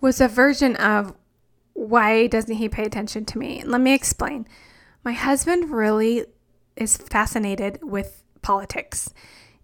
was 0.00 0.20
a 0.20 0.28
version 0.28 0.76
of 0.76 1.14
why 1.72 2.26
doesn't 2.26 2.56
he 2.56 2.68
pay 2.68 2.84
attention 2.84 3.24
to 3.26 3.38
me? 3.38 3.62
Let 3.64 3.80
me 3.80 3.94
explain. 3.94 4.46
My 5.04 5.12
husband 5.12 5.70
really 5.70 6.24
is 6.76 6.96
fascinated 6.96 7.78
with 7.82 8.24
politics 8.42 9.12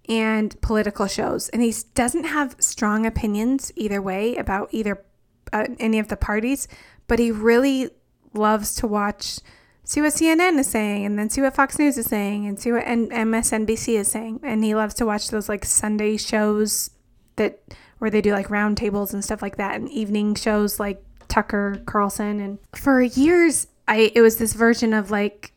and 0.09 0.61
political 0.61 1.07
shows, 1.07 1.49
and 1.51 1.63
he 1.63 1.75
doesn't 1.95 2.25
have 2.25 2.57
strong 2.59 3.07
opinions 3.07 3.73
either 3.77 4.03
way 4.03 4.37
about 4.37 4.69
either 4.73 5.05
uh, 5.53 5.67
any 5.79 5.99
of 5.99 6.09
the 6.09 6.17
parties, 6.17 6.69
but 7.07 7.19
he 7.19 7.31
really 7.31 7.91
loves 8.35 8.75
to 8.77 8.87
watch 8.87 9.39
see 9.85 10.01
what 10.01 10.13
CNN 10.13 10.59
is 10.59 10.69
saying 10.69 11.05
and 11.05 11.19
then 11.19 11.29
see 11.29 11.41
what 11.41 11.55
Fox 11.55 11.79
News 11.79 11.99
is 11.99 12.07
saying 12.07 12.47
and 12.47 12.59
see 12.59 12.73
what 12.73 12.85
MSNBC 12.85 13.95
is 13.99 14.09
saying. 14.09 14.41
And 14.43 14.63
he 14.65 14.75
loves 14.75 14.95
to 14.95 15.07
watch 15.07 15.29
those 15.29 15.49
like 15.49 15.65
Sunday 15.65 16.17
shows 16.17 16.91
that 17.37 17.61
where 18.03 18.11
they 18.11 18.21
do 18.21 18.33
like 18.33 18.49
roundtables 18.49 19.13
and 19.13 19.25
stuff 19.25 19.43
like 19.43 19.57
that 19.57 19.77
and 19.77 19.89
evening 19.89 20.35
shows 20.35 20.81
like 20.81 21.01
Tucker 21.29 21.81
Carlson 21.87 22.41
and 22.41 22.59
for 22.75 23.01
years 23.01 23.69
I 23.87 24.11
it 24.15 24.21
was 24.21 24.39
this 24.39 24.55
version 24.55 24.93
of 24.93 25.13
like 25.13 25.53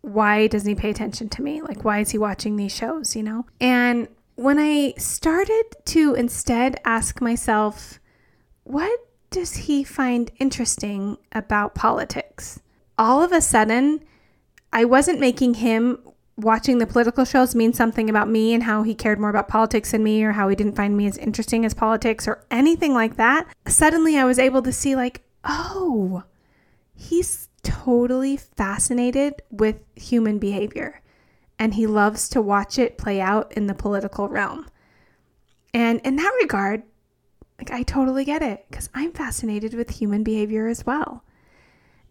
why 0.00 0.46
doesn't 0.46 0.68
he 0.68 0.74
pay 0.74 0.88
attention 0.88 1.28
to 1.28 1.42
me? 1.42 1.60
Like 1.60 1.84
why 1.84 1.98
is 1.98 2.08
he 2.08 2.16
watching 2.16 2.56
these 2.56 2.74
shows, 2.74 3.14
you 3.14 3.22
know? 3.22 3.44
And 3.60 4.08
when 4.36 4.58
I 4.58 4.94
started 4.96 5.64
to 5.84 6.14
instead 6.14 6.80
ask 6.86 7.20
myself 7.20 8.00
what 8.64 8.98
does 9.28 9.54
he 9.54 9.84
find 9.84 10.30
interesting 10.40 11.18
about 11.32 11.74
politics? 11.74 12.60
all 13.00 13.22
of 13.22 13.32
a 13.32 13.40
sudden, 13.40 14.04
I 14.74 14.84
wasn't 14.84 15.18
making 15.18 15.54
him 15.54 15.98
watching 16.42 16.78
the 16.78 16.86
political 16.86 17.24
shows 17.24 17.54
means 17.54 17.76
something 17.76 18.10
about 18.10 18.28
me 18.28 18.54
and 18.54 18.62
how 18.62 18.82
he 18.82 18.94
cared 18.94 19.18
more 19.18 19.30
about 19.30 19.48
politics 19.48 19.92
than 19.92 20.02
me 20.02 20.22
or 20.24 20.32
how 20.32 20.48
he 20.48 20.56
didn't 20.56 20.76
find 20.76 20.96
me 20.96 21.06
as 21.06 21.18
interesting 21.18 21.64
as 21.64 21.74
politics 21.74 22.26
or 22.26 22.44
anything 22.50 22.94
like 22.94 23.16
that. 23.16 23.46
Suddenly, 23.66 24.18
I 24.18 24.24
was 24.24 24.38
able 24.38 24.62
to 24.62 24.72
see, 24.72 24.96
like, 24.96 25.22
oh, 25.44 26.24
he's 26.94 27.48
totally 27.62 28.36
fascinated 28.36 29.42
with 29.50 29.76
human 29.94 30.38
behavior 30.38 31.00
and 31.58 31.74
he 31.74 31.86
loves 31.86 32.28
to 32.30 32.40
watch 32.40 32.78
it 32.78 32.96
play 32.96 33.20
out 33.20 33.52
in 33.52 33.66
the 33.66 33.74
political 33.74 34.28
realm. 34.28 34.66
And 35.74 36.00
in 36.00 36.16
that 36.16 36.32
regard, 36.40 36.82
like 37.58 37.70
I 37.70 37.82
totally 37.82 38.24
get 38.24 38.42
it 38.42 38.64
because 38.70 38.88
I'm 38.94 39.12
fascinated 39.12 39.74
with 39.74 39.90
human 39.90 40.24
behavior 40.24 40.66
as 40.68 40.86
well. 40.86 41.22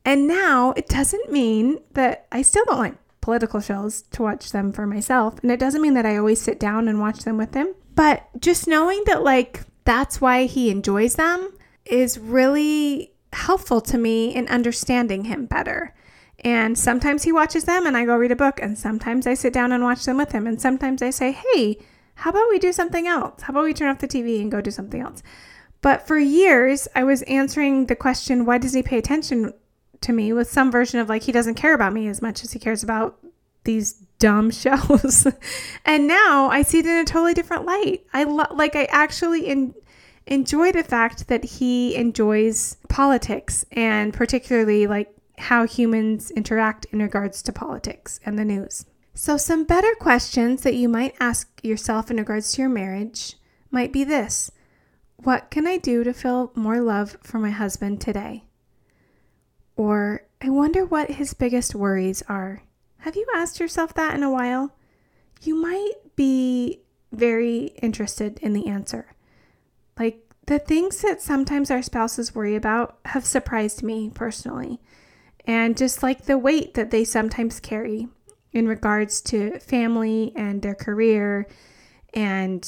And 0.06 0.28
now 0.28 0.72
it 0.78 0.88
doesn't 0.88 1.32
mean 1.32 1.80
that 1.94 2.28
I 2.32 2.44
still 2.44 2.64
don't 2.66 2.78
like 2.78 2.99
political 3.22 3.60
shows 3.60 4.04
to 4.12 4.22
watch 4.22 4.52
them 4.52 4.72
for 4.72 4.88
myself. 4.88 5.40
And 5.42 5.52
it 5.52 5.60
doesn't 5.60 5.82
mean 5.82 5.94
that 5.94 6.06
I 6.06 6.18
always 6.18 6.42
sit 6.42 6.60
down 6.60 6.88
and 6.88 7.00
watch 7.00 7.20
them 7.20 7.38
with 7.38 7.54
him. 7.54 7.76
But 7.96 8.28
just 8.40 8.68
knowing 8.68 9.04
that, 9.06 9.24
like, 9.24 9.62
that's 9.84 10.22
why 10.22 10.46
he 10.46 10.70
enjoys 10.70 11.16
them 11.16 11.52
is 11.86 12.20
really 12.20 13.14
helpful 13.34 13.82
to 13.82 13.98
me 13.98 14.34
in 14.34 14.48
understanding 14.48 15.26
him 15.26 15.46
better. 15.46 15.94
And 16.40 16.78
sometimes 16.78 17.24
he 17.24 17.32
watches 17.32 17.66
them 17.66 17.86
and 17.86 17.98
I 17.98 18.06
go 18.06 18.16
read 18.16 18.32
a 18.32 18.36
book, 18.36 18.62
and 18.62 18.78
sometimes 18.78 19.28
I 19.28 19.34
sit 19.34 19.52
down 19.52 19.72
and 19.72 19.84
watch 19.84 20.06
them 20.06 20.18
with 20.18 20.32
him. 20.32 20.48
And 20.48 20.62
sometimes 20.62 21.02
I 21.02 21.10
say, 21.10 21.32
hey, 21.32 21.78
how 22.16 22.30
about 22.30 22.50
we 22.50 22.60
do 22.60 22.72
something 22.72 23.08
else? 23.08 23.42
How 23.42 23.52
about 23.52 23.64
we 23.64 23.74
turn 23.74 23.90
off 23.90 24.00
the 24.00 24.08
TV 24.08 24.42
and 24.42 24.52
go 24.52 24.62
do 24.62 24.72
something 24.72 25.02
else? 25.02 25.22
But 25.82 26.06
for 26.08 26.18
years, 26.18 26.88
I 26.96 27.04
was 27.04 27.22
answering 27.24 27.86
the 27.86 27.96
question, 27.96 28.46
why 28.46 28.58
does 28.58 28.74
he 28.74 28.84
pay 28.84 28.98
attention 28.98 29.54
to 30.02 30.14
me 30.14 30.34
with 30.34 30.50
some 30.50 30.72
version 30.72 31.00
of 31.00 31.10
like 31.10 31.24
he 31.24 31.32
doesn't 31.32 31.56
care 31.56 31.74
about 31.74 31.94
me 31.94 32.08
as 32.08 32.22
much 32.22 32.44
as 32.44 32.54
he 32.54 32.60
cares 32.60 32.84
about 32.84 33.18
these 33.64 33.94
dumb 34.20 34.52
shows. 34.52 35.28
and 35.86 36.08
now 36.08 36.50
I 36.50 36.62
see 36.62 36.80
it 36.80 36.86
in 36.86 36.98
a 36.98 37.06
totally 37.06 37.34
different 37.34 37.66
light. 37.66 38.06
I 38.14 38.24
lo- 38.24 38.56
like 38.56 38.76
I 38.76 38.86
actually 38.86 39.48
in- 39.48 39.76
enjoy 40.26 40.72
the 40.72 40.84
fact 40.84 41.28
that 41.28 41.44
he 41.44 41.96
enjoys 41.96 42.78
politics 42.88 43.66
and 43.72 44.14
particularly 44.14 44.88
like 44.88 45.14
how 45.38 45.66
humans 45.66 46.32
interact 46.32 46.86
in 46.92 47.02
regards 47.02 47.42
to 47.44 47.52
politics 47.52 48.20
and 48.26 48.38
the 48.38 48.46
news. 48.46 48.86
So 49.14 49.38
some 49.38 49.64
better 49.64 49.94
questions 50.00 50.62
that 50.62 50.76
you 50.76 50.88
might 50.88 51.16
ask 51.20 51.50
yourself 51.64 52.10
in 52.10 52.18
regards 52.18 52.54
to 52.54 52.62
your 52.62 52.70
marriage 52.70 53.36
might 53.72 53.92
be 53.92 54.04
this. 54.04 54.52
What 55.18 55.50
can 55.50 55.68
I 55.68 55.78
do 55.78 56.04
to 56.04 56.14
feel 56.14 56.52
more 56.56 56.80
love 56.80 57.18
for 57.24 57.40
my 57.40 57.52
husband 57.52 58.00
today? 58.00 58.46
Or 59.80 60.24
I 60.42 60.50
wonder 60.50 60.86
what 60.86 61.10
his 61.12 61.34
biggest 61.34 61.74
worries 61.74 62.22
are 62.28 62.64
Have 62.98 63.16
you 63.16 63.26
asked 63.34 63.62
yourself 63.62 63.94
that 63.94 64.14
in 64.14 64.24
a 64.24 64.30
while? 64.30 64.76
You 65.42 65.56
might 65.56 65.94
be 66.18 66.82
very 67.14 67.72
interested 67.82 68.40
in 68.42 68.52
the 68.52 68.68
answer. 68.68 69.16
Like 69.98 70.22
the 70.48 70.60
things 70.60 71.02
that 71.02 71.22
sometimes 71.22 71.72
our 71.72 71.82
spouses 71.82 72.36
worry 72.36 72.58
about 72.58 72.98
have 73.06 73.26
surprised 73.26 73.82
me 73.82 74.12
personally. 74.14 74.82
And 75.46 75.78
just 75.78 76.04
like 76.04 76.26
the 76.26 76.38
weight 76.38 76.74
that 76.74 76.92
they 76.92 77.06
sometimes 77.06 77.62
carry 77.62 78.10
in 78.52 78.68
regards 78.68 79.22
to 79.22 79.60
family 79.60 80.34
and 80.36 80.62
their 80.62 80.76
career 80.76 81.48
and 82.14 82.68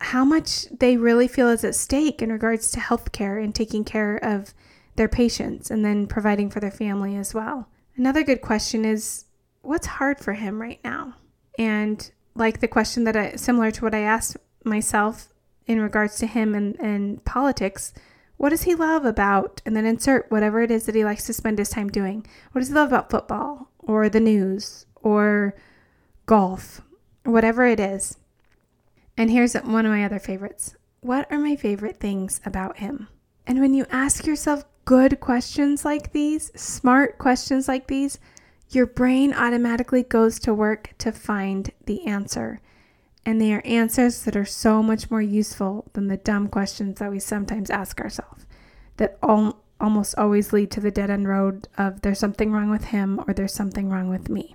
how 0.00 0.24
much 0.24 0.64
they 0.70 0.96
really 0.96 1.28
feel 1.28 1.50
is 1.50 1.62
at 1.62 1.74
stake 1.74 2.22
in 2.22 2.32
regards 2.32 2.70
to 2.70 2.80
healthcare 2.80 3.42
and 3.42 3.54
taking 3.54 3.84
care 3.84 4.16
of 4.16 4.54
their 4.96 5.08
patients 5.08 5.70
and 5.70 5.84
then 5.84 6.06
providing 6.06 6.50
for 6.50 6.60
their 6.60 6.70
family 6.70 7.16
as 7.16 7.34
well. 7.34 7.68
Another 7.96 8.22
good 8.22 8.40
question 8.40 8.84
is 8.84 9.24
what's 9.62 9.86
hard 9.86 10.18
for 10.18 10.34
him 10.34 10.60
right 10.60 10.80
now? 10.84 11.14
And 11.58 12.10
like 12.34 12.60
the 12.60 12.68
question 12.68 13.04
that 13.04 13.16
I, 13.16 13.36
similar 13.36 13.70
to 13.70 13.84
what 13.84 13.94
I 13.94 14.00
asked 14.00 14.36
myself 14.64 15.32
in 15.66 15.80
regards 15.80 16.16
to 16.18 16.26
him 16.26 16.54
and, 16.54 16.78
and 16.80 17.24
politics, 17.24 17.92
what 18.36 18.50
does 18.50 18.62
he 18.62 18.74
love 18.74 19.04
about? 19.04 19.62
And 19.64 19.76
then 19.76 19.86
insert 19.86 20.30
whatever 20.30 20.62
it 20.62 20.70
is 20.70 20.86
that 20.86 20.94
he 20.94 21.04
likes 21.04 21.26
to 21.26 21.32
spend 21.32 21.58
his 21.58 21.68
time 21.68 21.88
doing. 21.88 22.26
What 22.52 22.60
does 22.60 22.68
he 22.68 22.74
love 22.74 22.88
about 22.88 23.10
football 23.10 23.70
or 23.78 24.08
the 24.08 24.20
news 24.20 24.86
or 24.96 25.54
golf, 26.26 26.80
whatever 27.24 27.66
it 27.66 27.80
is. 27.80 28.16
And 29.16 29.30
here's 29.30 29.54
one 29.54 29.84
of 29.84 29.92
my 29.92 30.04
other 30.04 30.18
favorites. 30.18 30.76
What 31.00 31.30
are 31.30 31.38
my 31.38 31.56
favorite 31.56 31.98
things 31.98 32.40
about 32.44 32.78
him? 32.78 33.08
And 33.46 33.60
when 33.60 33.74
you 33.74 33.86
ask 33.90 34.26
yourself 34.26 34.64
good 34.92 35.20
questions 35.20 35.86
like 35.86 36.12
these, 36.12 36.52
smart 36.54 37.16
questions 37.16 37.66
like 37.66 37.86
these, 37.86 38.18
your 38.68 38.84
brain 38.84 39.32
automatically 39.32 40.02
goes 40.02 40.38
to 40.38 40.52
work 40.52 40.92
to 40.98 41.10
find 41.10 41.70
the 41.86 42.06
answer. 42.06 42.60
And 43.24 43.40
they 43.40 43.54
are 43.54 43.62
answers 43.64 44.22
that 44.24 44.36
are 44.36 44.44
so 44.44 44.82
much 44.82 45.10
more 45.10 45.22
useful 45.22 45.86
than 45.94 46.08
the 46.08 46.18
dumb 46.18 46.48
questions 46.48 46.98
that 46.98 47.10
we 47.10 47.20
sometimes 47.20 47.70
ask 47.70 48.02
ourselves 48.02 48.44
that 48.98 49.16
all, 49.22 49.62
almost 49.80 50.14
always 50.18 50.52
lead 50.52 50.70
to 50.72 50.80
the 50.80 50.90
dead 50.90 51.08
end 51.08 51.26
road 51.26 51.68
of 51.78 52.02
there's 52.02 52.18
something 52.18 52.52
wrong 52.52 52.68
with 52.68 52.84
him 52.84 53.18
or 53.26 53.32
there's 53.32 53.54
something 53.54 53.88
wrong 53.88 54.10
with 54.10 54.28
me. 54.28 54.54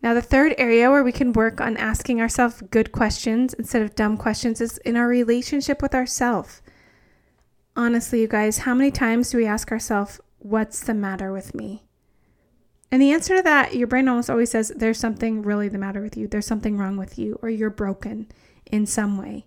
Now, 0.00 0.14
the 0.14 0.22
third 0.22 0.54
area 0.58 0.92
where 0.92 1.02
we 1.02 1.10
can 1.10 1.32
work 1.32 1.60
on 1.60 1.76
asking 1.76 2.20
ourselves 2.20 2.62
good 2.70 2.92
questions 2.92 3.54
instead 3.54 3.82
of 3.82 3.96
dumb 3.96 4.16
questions 4.16 4.60
is 4.60 4.78
in 4.78 4.96
our 4.96 5.08
relationship 5.08 5.82
with 5.82 5.92
ourselves. 5.92 6.62
Honestly, 7.76 8.20
you 8.20 8.28
guys, 8.28 8.58
how 8.58 8.74
many 8.74 8.90
times 8.90 9.30
do 9.30 9.38
we 9.38 9.46
ask 9.46 9.70
ourselves, 9.70 10.20
What's 10.38 10.80
the 10.80 10.94
matter 10.94 11.32
with 11.32 11.54
me? 11.54 11.84
And 12.90 13.00
the 13.00 13.12
answer 13.12 13.36
to 13.36 13.42
that, 13.42 13.76
your 13.76 13.86
brain 13.86 14.08
almost 14.08 14.30
always 14.30 14.50
says, 14.50 14.72
There's 14.74 14.98
something 14.98 15.42
really 15.42 15.68
the 15.68 15.78
matter 15.78 16.00
with 16.00 16.16
you. 16.16 16.26
There's 16.26 16.46
something 16.46 16.76
wrong 16.76 16.96
with 16.96 17.18
you, 17.18 17.38
or 17.42 17.50
you're 17.50 17.70
broken 17.70 18.28
in 18.66 18.86
some 18.86 19.18
way. 19.18 19.46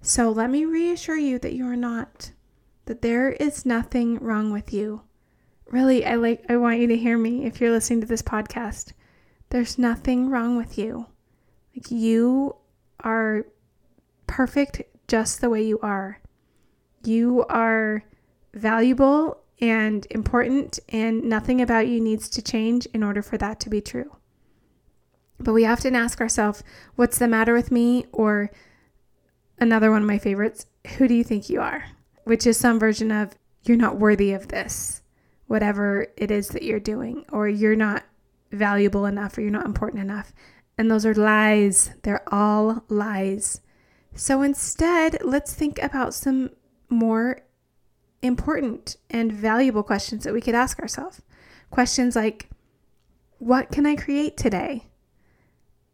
So 0.00 0.30
let 0.30 0.50
me 0.50 0.64
reassure 0.64 1.16
you 1.16 1.38
that 1.40 1.54
you 1.54 1.66
are 1.66 1.76
not, 1.76 2.32
that 2.86 3.02
there 3.02 3.32
is 3.32 3.66
nothing 3.66 4.18
wrong 4.18 4.52
with 4.52 4.72
you. 4.72 5.02
Really, 5.66 6.06
I 6.06 6.14
like 6.14 6.44
I 6.48 6.56
want 6.56 6.78
you 6.78 6.86
to 6.86 6.96
hear 6.96 7.18
me 7.18 7.44
if 7.44 7.60
you're 7.60 7.70
listening 7.70 8.00
to 8.00 8.06
this 8.06 8.22
podcast. 8.22 8.92
There's 9.50 9.78
nothing 9.78 10.30
wrong 10.30 10.56
with 10.56 10.78
you. 10.78 11.06
Like 11.74 11.90
you 11.90 12.56
are 13.00 13.46
perfect 14.26 14.82
just 15.08 15.40
the 15.40 15.50
way 15.50 15.62
you 15.62 15.78
are. 15.80 16.20
You 17.08 17.46
are 17.48 18.04
valuable 18.52 19.38
and 19.62 20.06
important, 20.10 20.78
and 20.90 21.24
nothing 21.24 21.62
about 21.62 21.88
you 21.88 22.02
needs 22.02 22.28
to 22.28 22.42
change 22.42 22.84
in 22.92 23.02
order 23.02 23.22
for 23.22 23.38
that 23.38 23.58
to 23.60 23.70
be 23.70 23.80
true. 23.80 24.14
But 25.40 25.54
we 25.54 25.64
often 25.64 25.96
ask 25.96 26.20
ourselves, 26.20 26.62
What's 26.96 27.18
the 27.18 27.26
matter 27.26 27.54
with 27.54 27.72
me? 27.72 28.04
Or 28.12 28.50
another 29.58 29.90
one 29.90 30.02
of 30.02 30.06
my 30.06 30.18
favorites, 30.18 30.66
Who 30.98 31.08
do 31.08 31.14
you 31.14 31.24
think 31.24 31.48
you 31.48 31.62
are? 31.62 31.86
Which 32.24 32.46
is 32.46 32.58
some 32.58 32.78
version 32.78 33.10
of, 33.10 33.34
You're 33.62 33.78
not 33.78 33.98
worthy 33.98 34.34
of 34.34 34.48
this, 34.48 35.00
whatever 35.46 36.08
it 36.18 36.30
is 36.30 36.48
that 36.48 36.62
you're 36.62 36.78
doing, 36.78 37.24
or 37.32 37.48
you're 37.48 37.74
not 37.74 38.04
valuable 38.52 39.06
enough 39.06 39.38
or 39.38 39.40
you're 39.40 39.50
not 39.50 39.64
important 39.64 40.02
enough. 40.02 40.34
And 40.76 40.90
those 40.90 41.06
are 41.06 41.14
lies. 41.14 41.90
They're 42.02 42.22
all 42.30 42.84
lies. 42.90 43.62
So 44.14 44.42
instead, 44.42 45.18
let's 45.24 45.54
think 45.54 45.78
about 45.82 46.12
some 46.12 46.50
more 46.88 47.40
important 48.22 48.96
and 49.10 49.32
valuable 49.32 49.82
questions 49.82 50.24
that 50.24 50.32
we 50.32 50.40
could 50.40 50.54
ask 50.54 50.80
ourselves. 50.80 51.22
Questions 51.70 52.16
like, 52.16 52.48
What 53.38 53.70
can 53.70 53.86
I 53.86 53.96
create 53.96 54.36
today? 54.36 54.86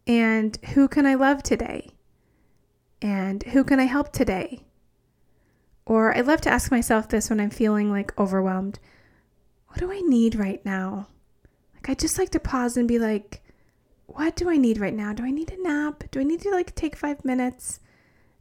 And 0.06 0.56
who 0.74 0.88
can 0.88 1.06
I 1.06 1.14
love 1.14 1.42
today? 1.42 1.90
And 3.00 3.42
who 3.42 3.64
can 3.64 3.80
I 3.80 3.84
help 3.84 4.12
today? 4.12 4.64
Or 5.86 6.16
I 6.16 6.20
love 6.20 6.40
to 6.42 6.50
ask 6.50 6.70
myself 6.70 7.08
this 7.08 7.28
when 7.28 7.40
I'm 7.40 7.50
feeling 7.50 7.90
like 7.90 8.18
overwhelmed 8.18 8.78
What 9.68 9.80
do 9.80 9.92
I 9.92 10.00
need 10.00 10.34
right 10.34 10.64
now? 10.64 11.08
Like 11.74 11.90
I 11.90 11.94
just 11.94 12.18
like 12.18 12.30
to 12.30 12.40
pause 12.40 12.76
and 12.76 12.88
be 12.88 12.98
like, 12.98 13.42
what 14.06 14.36
do 14.36 14.48
I 14.48 14.56
need 14.56 14.78
right 14.78 14.94
now? 14.94 15.12
Do 15.12 15.24
I 15.24 15.30
need 15.30 15.50
a 15.50 15.62
nap? 15.62 16.04
Do 16.10 16.20
I 16.20 16.24
need 16.24 16.40
to 16.42 16.50
like 16.50 16.74
take 16.74 16.96
5 16.96 17.24
minutes 17.24 17.80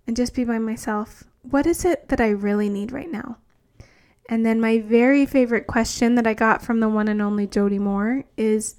and 0.05 0.15
just 0.15 0.35
be 0.35 0.43
by 0.43 0.59
myself? 0.59 1.23
What 1.43 1.67
is 1.67 1.86
it 1.86 2.10
that 2.10 2.19
I 2.19 2.29
really 2.29 2.69
need 2.69 2.91
right 2.91 3.12
now? 3.12 3.38
And 4.29 4.45
then 4.45 4.60
my 4.60 4.79
very 4.79 5.25
favorite 5.25 5.67
question 5.67 6.15
that 6.15 6.25
I 6.25 6.34
got 6.34 6.62
from 6.62 6.79
the 6.79 6.89
one 6.89 7.08
and 7.08 7.21
only 7.21 7.45
Jody 7.45 7.77
Moore 7.79 8.23
is 8.38 8.75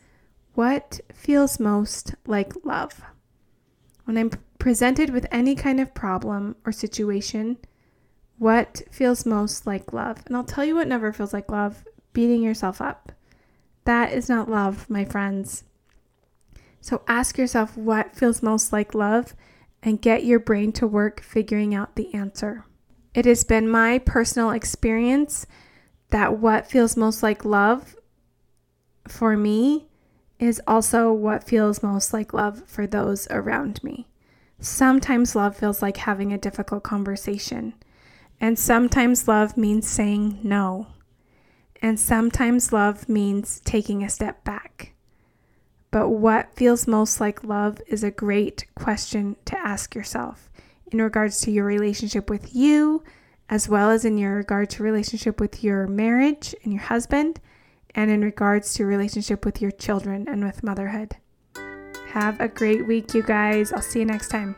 what 0.54 1.00
feels 1.12 1.60
most 1.60 2.14
like 2.26 2.52
love? 2.64 3.02
When 4.04 4.16
I'm 4.16 4.30
presented 4.58 5.10
with 5.10 5.26
any 5.30 5.54
kind 5.54 5.80
of 5.80 5.94
problem 5.94 6.56
or 6.64 6.72
situation, 6.72 7.58
what 8.38 8.82
feels 8.90 9.26
most 9.26 9.66
like 9.66 9.92
love? 9.92 10.22
And 10.26 10.36
I'll 10.36 10.44
tell 10.44 10.64
you 10.64 10.74
what 10.74 10.88
never 10.88 11.12
feels 11.12 11.32
like 11.32 11.50
love 11.50 11.84
beating 12.12 12.42
yourself 12.42 12.80
up. 12.80 13.12
That 13.84 14.12
is 14.12 14.28
not 14.28 14.50
love, 14.50 14.88
my 14.88 15.04
friends. 15.04 15.64
So 16.80 17.02
ask 17.06 17.36
yourself 17.36 17.76
what 17.76 18.16
feels 18.16 18.42
most 18.42 18.72
like 18.72 18.94
love 18.94 19.34
and 19.84 20.00
get 20.00 20.24
your 20.24 20.40
brain 20.40 20.72
to 20.72 20.86
work 20.86 21.22
figuring 21.22 21.74
out 21.74 21.94
the 21.94 22.12
answer. 22.14 22.64
It 23.14 23.26
has 23.26 23.44
been 23.44 23.68
my 23.68 23.98
personal 23.98 24.50
experience 24.50 25.46
that 26.10 26.38
what 26.38 26.66
feels 26.66 26.96
most 26.96 27.22
like 27.22 27.44
love 27.44 27.94
for 29.06 29.36
me 29.36 29.86
is 30.38 30.60
also 30.66 31.12
what 31.12 31.44
feels 31.44 31.82
most 31.82 32.12
like 32.12 32.32
love 32.32 32.64
for 32.66 32.86
those 32.86 33.28
around 33.30 33.84
me. 33.84 34.08
Sometimes 34.58 35.36
love 35.36 35.56
feels 35.56 35.82
like 35.82 35.98
having 35.98 36.32
a 36.32 36.38
difficult 36.38 36.82
conversation, 36.82 37.74
and 38.40 38.58
sometimes 38.58 39.28
love 39.28 39.56
means 39.56 39.86
saying 39.86 40.40
no. 40.42 40.86
And 41.82 42.00
sometimes 42.00 42.72
love 42.72 43.08
means 43.08 43.60
taking 43.60 44.02
a 44.02 44.08
step 44.08 44.42
back. 44.44 44.93
But 45.94 46.08
what 46.08 46.52
feels 46.56 46.88
most 46.88 47.20
like 47.20 47.44
love 47.44 47.80
is 47.86 48.02
a 48.02 48.10
great 48.10 48.66
question 48.74 49.36
to 49.44 49.56
ask 49.56 49.94
yourself 49.94 50.50
in 50.90 51.00
regards 51.00 51.40
to 51.42 51.52
your 51.52 51.64
relationship 51.64 52.28
with 52.28 52.52
you, 52.52 53.04
as 53.48 53.68
well 53.68 53.90
as 53.90 54.04
in 54.04 54.18
your 54.18 54.34
regard 54.34 54.70
to 54.70 54.82
relationship 54.82 55.38
with 55.38 55.62
your 55.62 55.86
marriage 55.86 56.52
and 56.64 56.72
your 56.72 56.82
husband, 56.82 57.38
and 57.94 58.10
in 58.10 58.22
regards 58.22 58.74
to 58.74 58.84
relationship 58.84 59.44
with 59.44 59.62
your 59.62 59.70
children 59.70 60.26
and 60.28 60.42
with 60.42 60.64
motherhood. 60.64 61.14
Have 62.08 62.40
a 62.40 62.48
great 62.48 62.88
week, 62.88 63.14
you 63.14 63.22
guys. 63.22 63.72
I'll 63.72 63.80
see 63.80 64.00
you 64.00 64.04
next 64.04 64.30
time. 64.30 64.56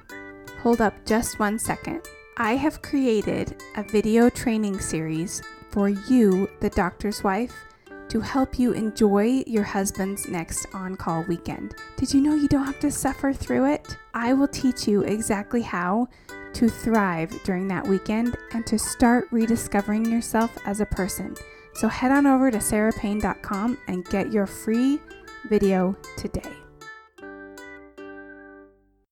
Hold 0.62 0.80
up 0.80 0.94
just 1.04 1.38
one 1.38 1.58
second. 1.58 2.00
I 2.38 2.56
have 2.56 2.80
created 2.80 3.62
a 3.76 3.82
video 3.82 4.30
training 4.30 4.80
series 4.80 5.42
for 5.68 5.90
you, 5.90 6.48
the 6.60 6.70
doctor's 6.70 7.22
wife, 7.22 7.65
to 8.08 8.20
help 8.20 8.58
you 8.58 8.72
enjoy 8.72 9.42
your 9.46 9.62
husband's 9.62 10.28
next 10.28 10.66
on 10.74 10.96
call 10.96 11.24
weekend. 11.28 11.74
Did 11.96 12.12
you 12.12 12.20
know 12.20 12.34
you 12.34 12.48
don't 12.48 12.64
have 12.64 12.80
to 12.80 12.90
suffer 12.90 13.32
through 13.32 13.72
it? 13.72 13.96
I 14.14 14.32
will 14.32 14.48
teach 14.48 14.86
you 14.86 15.02
exactly 15.02 15.62
how 15.62 16.08
to 16.54 16.68
thrive 16.68 17.32
during 17.44 17.68
that 17.68 17.86
weekend 17.86 18.36
and 18.52 18.66
to 18.66 18.78
start 18.78 19.28
rediscovering 19.30 20.06
yourself 20.06 20.56
as 20.64 20.80
a 20.80 20.86
person. 20.86 21.36
So 21.74 21.88
head 21.88 22.10
on 22.10 22.26
over 22.26 22.50
to 22.50 22.58
sarahpayne.com 22.58 23.78
and 23.88 24.04
get 24.06 24.32
your 24.32 24.46
free 24.46 25.00
video 25.48 25.94
today. 26.16 26.65